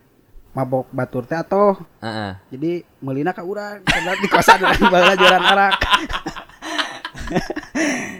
mabok 0.49 0.89
batur 0.89 1.23
teh 1.23 1.37
atau 1.37 1.77
ah, 2.01 2.07
ah. 2.07 2.31
jadi 2.49 2.81
melina 2.99 3.31
ka 3.31 3.45
urang 3.45 3.85
karena 3.85 4.17
di 4.17 4.27
kosan 4.27 4.57
urang 4.57 4.81
baheula 4.93 5.13
jualan 5.13 5.43
arak 5.45 5.73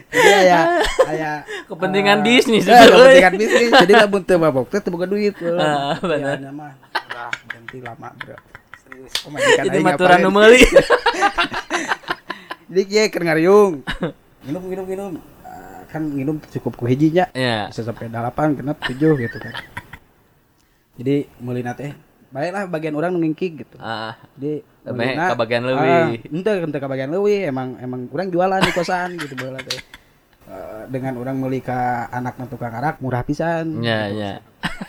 jadi 0.10 0.30
aya 0.46 0.62
aya 1.10 1.32
Kepentingan 1.70 2.20
bisnis 2.22 2.64
eh, 2.64 2.72
itu, 2.72 2.92
kepentingan 2.92 3.34
bisnis. 3.36 3.70
Jadi 3.76 3.94
lamun 3.96 4.22
teu 4.22 4.38
mabok 4.38 4.68
teh 4.68 4.80
teu 4.80 4.90
boga 4.90 5.06
duit 5.06 5.34
Ah, 5.56 5.98
benar. 6.00 6.38
Ya, 6.38 6.50
mah. 6.50 6.74
Udah 7.10 7.30
berhenti 7.46 7.78
lama 7.80 8.10
bro. 8.16 8.38
Serius. 8.80 9.12
Pemajikan 9.20 9.64
Itu 9.64 9.76
aing 9.76 9.86
maturan 9.86 10.18
nu 10.20 10.30
meuli. 10.30 10.62
kieu 12.70 13.06
keur 13.08 13.24
ngariung. 13.24 13.74
Minum 14.46 14.64
minum 14.64 14.86
minum. 14.86 15.12
Ah, 15.42 15.84
kan 15.86 16.02
minum 16.02 16.40
cukup 16.48 16.74
ku 16.74 16.86
hijinya 16.86 17.28
Ya. 17.34 17.68
bisa 17.68 17.82
sampai 17.82 18.08
delapan 18.08 18.56
genap 18.56 18.80
tujuh 18.82 19.18
gitu 19.18 19.38
kan. 19.38 19.54
Jadi 20.96 21.28
mulina 21.38 21.74
teh 21.74 21.92
baiklah 22.30 22.66
bagian 22.66 22.94
orang 22.94 23.14
ngingkik 23.16 23.60
gitu. 23.60 23.76
Ah, 23.78 24.16
jadi 24.34 24.62
Tapi 24.80 24.96
mulina- 24.96 25.30
kebagian 25.34 25.64
leuwih. 25.64 25.92
ah, 25.92 26.08
ente 26.14 26.52
ente 26.56 26.78
kebagian 26.78 27.10
leuwih 27.10 27.42
emang 27.44 27.76
emang 27.80 28.06
orang 28.08 28.30
jualan 28.30 28.62
di 28.62 28.72
kosan 28.72 29.18
gitu 29.18 29.34
baheula 29.34 29.60
teh 29.60 29.80
Eh, 30.50 30.84
dengan 30.90 31.14
orang 31.22 31.38
meuli 31.38 31.62
ka 31.62 32.10
anak 32.10 32.42
tukang 32.50 32.74
arak 32.74 32.98
murah 33.06 33.22
pisan 33.22 33.86
ya, 33.86 34.10
ya. 34.10 34.42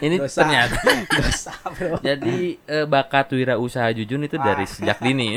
Ini 0.00 0.16
Dosa. 0.16 0.40
ternyata 0.40 0.80
dosa 1.20 1.52
bro 1.76 2.00
jadi 2.00 2.56
eh, 2.56 2.88
bakat 2.88 3.36
wirausaha 3.36 3.92
Jujun 3.92 4.24
itu 4.24 4.40
dari 4.40 4.64
sejak 4.64 5.04
dini. 5.04 5.36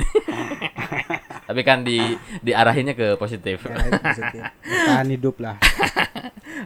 Tapi 1.51 1.61
kan 1.67 1.83
di 1.83 1.99
diarahinnya 2.39 2.95
ke 2.95 3.19
positif. 3.19 3.67
Ya, 3.67 3.99
positif. 3.99 4.41
Hidup 5.11 5.35
lah 5.43 5.59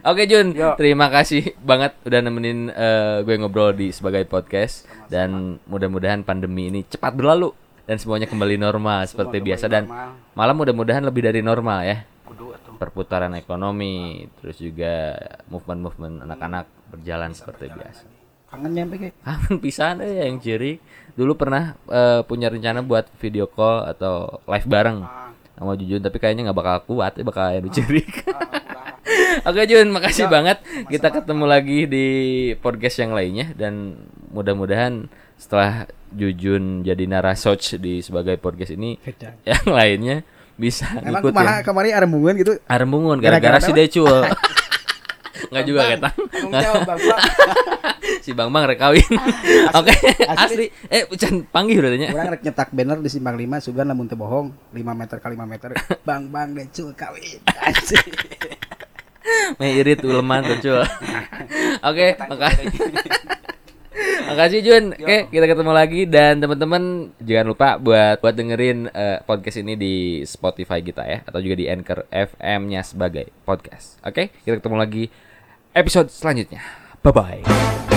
Oke 0.06 0.30
Jun, 0.30 0.54
Yo. 0.54 0.78
terima 0.78 1.10
kasih 1.10 1.58
banget 1.66 1.98
udah 2.06 2.20
nemenin 2.22 2.70
eh, 2.70 3.26
gue 3.26 3.34
ngobrol 3.42 3.74
di 3.74 3.90
sebagai 3.90 4.22
podcast 4.30 4.86
dan 5.10 5.58
mudah-mudahan 5.66 6.22
pandemi 6.22 6.70
ini 6.70 6.86
cepat 6.86 7.10
berlalu 7.18 7.50
dan 7.90 7.98
semuanya 7.98 8.30
kembali 8.30 8.54
normal 8.54 9.02
seperti 9.10 9.42
biasa 9.42 9.66
dan 9.66 9.90
malam 10.36 10.54
mudah-mudahan 10.60 11.02
lebih 11.02 11.24
dari 11.24 11.40
normal 11.40 11.80
ya. 11.82 11.98
Perputaran 12.76 13.32
ekonomi, 13.32 14.28
terus 14.36 14.60
juga 14.60 15.16
movement-movement 15.48 16.28
anak-anak 16.28 16.68
berjalan 16.92 17.32
seperti 17.32 17.72
biasa. 17.72 18.04
kangen 18.46 18.78
nyampe 18.78 18.94
kayak 18.94 19.16
Kangen 19.26 19.58
pisan 19.58 19.98
eh 20.04 20.22
yang 20.28 20.38
ciri. 20.38 20.78
Dulu 21.16 21.34
pernah 21.34 21.74
eh, 21.88 22.20
punya 22.28 22.52
rencana 22.52 22.84
buat 22.84 23.08
video 23.18 23.48
call 23.48 23.90
atau 23.90 24.44
live 24.44 24.68
bareng 24.68 25.02
sama 25.56 25.72
Jujun 25.72 26.04
tapi 26.04 26.20
kayaknya 26.20 26.52
nggak 26.52 26.58
bakal 26.60 26.76
kuat, 26.84 27.16
ya 27.16 27.24
bakal 27.24 27.48
yang 27.48 27.72
ciri. 27.72 28.04
Oke 29.48 29.62
Jun, 29.64 29.88
makasih 29.88 30.28
banget. 30.28 30.60
Kita 30.92 31.08
ketemu 31.08 31.44
lagi 31.48 31.88
di 31.88 32.06
podcast 32.60 33.00
yang 33.00 33.16
lainnya 33.16 33.56
dan 33.56 34.04
mudah-mudahan 34.28 35.08
setelah 35.40 35.88
Jujun 36.14 36.86
jadi 36.86 37.04
narasoc 37.10 37.78
di 37.82 37.98
sebagai 38.04 38.38
podcast 38.38 38.74
ini 38.74 39.00
Beda. 39.02 39.34
yang 39.50 39.66
lainnya 39.66 40.16
bisa 40.56 40.88
Emang 40.88 41.20
ngikut 41.20 41.32
kumaha 41.36 41.54
ya. 41.60 41.62
kemarin 41.66 41.92
arembungan 41.92 42.34
gitu. 42.40 42.52
Arembungun 42.64 43.18
gara-gara 43.20 43.60
si? 43.60 43.72
Decul. 43.76 44.08
Enggak 45.52 45.64
juga 45.68 45.80
Bapak. 46.00 47.18
si 48.24 48.32
Bang 48.32 48.48
Bang 48.48 48.64
rek 48.64 48.80
kawin. 48.80 49.04
Oke, 49.76 49.92
asli. 50.24 50.72
Eh, 50.88 51.04
can 51.20 51.44
panggih 51.44 51.84
udah 51.84 51.92
tanya. 51.92 52.08
Orang 52.16 52.32
rek 52.32 52.42
nyetak 52.42 52.72
banner 52.72 52.98
di 53.04 53.10
Simpang 53.12 53.36
5 53.36 53.68
sugan 53.68 53.86
lamun 53.86 54.08
teu 54.08 54.16
bohong 54.16 54.48
5 54.72 54.80
meter 54.80 55.16
kali 55.20 55.36
5 55.36 55.44
meter. 55.44 55.70
Bang 56.08 56.32
bang 56.32 56.56
decul 56.56 56.96
kawin. 56.96 57.38
Meh 59.60 59.70
irit 59.76 60.00
uleman 60.06 60.42
Decul. 60.46 60.82
Oke, 61.82 62.16
makasih. 62.16 62.66
Makasih 64.26 64.60
Jun. 64.62 64.84
Oke, 64.96 65.30
kita 65.30 65.46
ketemu 65.46 65.72
lagi 65.72 66.02
dan 66.04 66.42
teman-teman 66.42 67.12
jangan 67.22 67.46
lupa 67.46 67.68
buat 67.80 68.20
buat 68.20 68.34
dengerin 68.34 68.90
eh, 68.90 69.18
podcast 69.24 69.62
ini 69.62 69.74
di 69.78 69.94
Spotify 70.28 70.82
kita 70.82 71.02
ya 71.06 71.18
atau 71.24 71.40
juga 71.40 71.56
di 71.56 71.66
Anchor 71.70 72.04
FM-nya 72.10 72.82
sebagai 72.84 73.30
podcast. 73.46 74.02
Oke, 74.04 74.34
kita 74.44 74.60
ketemu 74.60 74.76
lagi 74.76 75.04
episode 75.72 76.12
selanjutnya. 76.12 76.60
Bye 77.00 77.12
bye. 77.14 77.95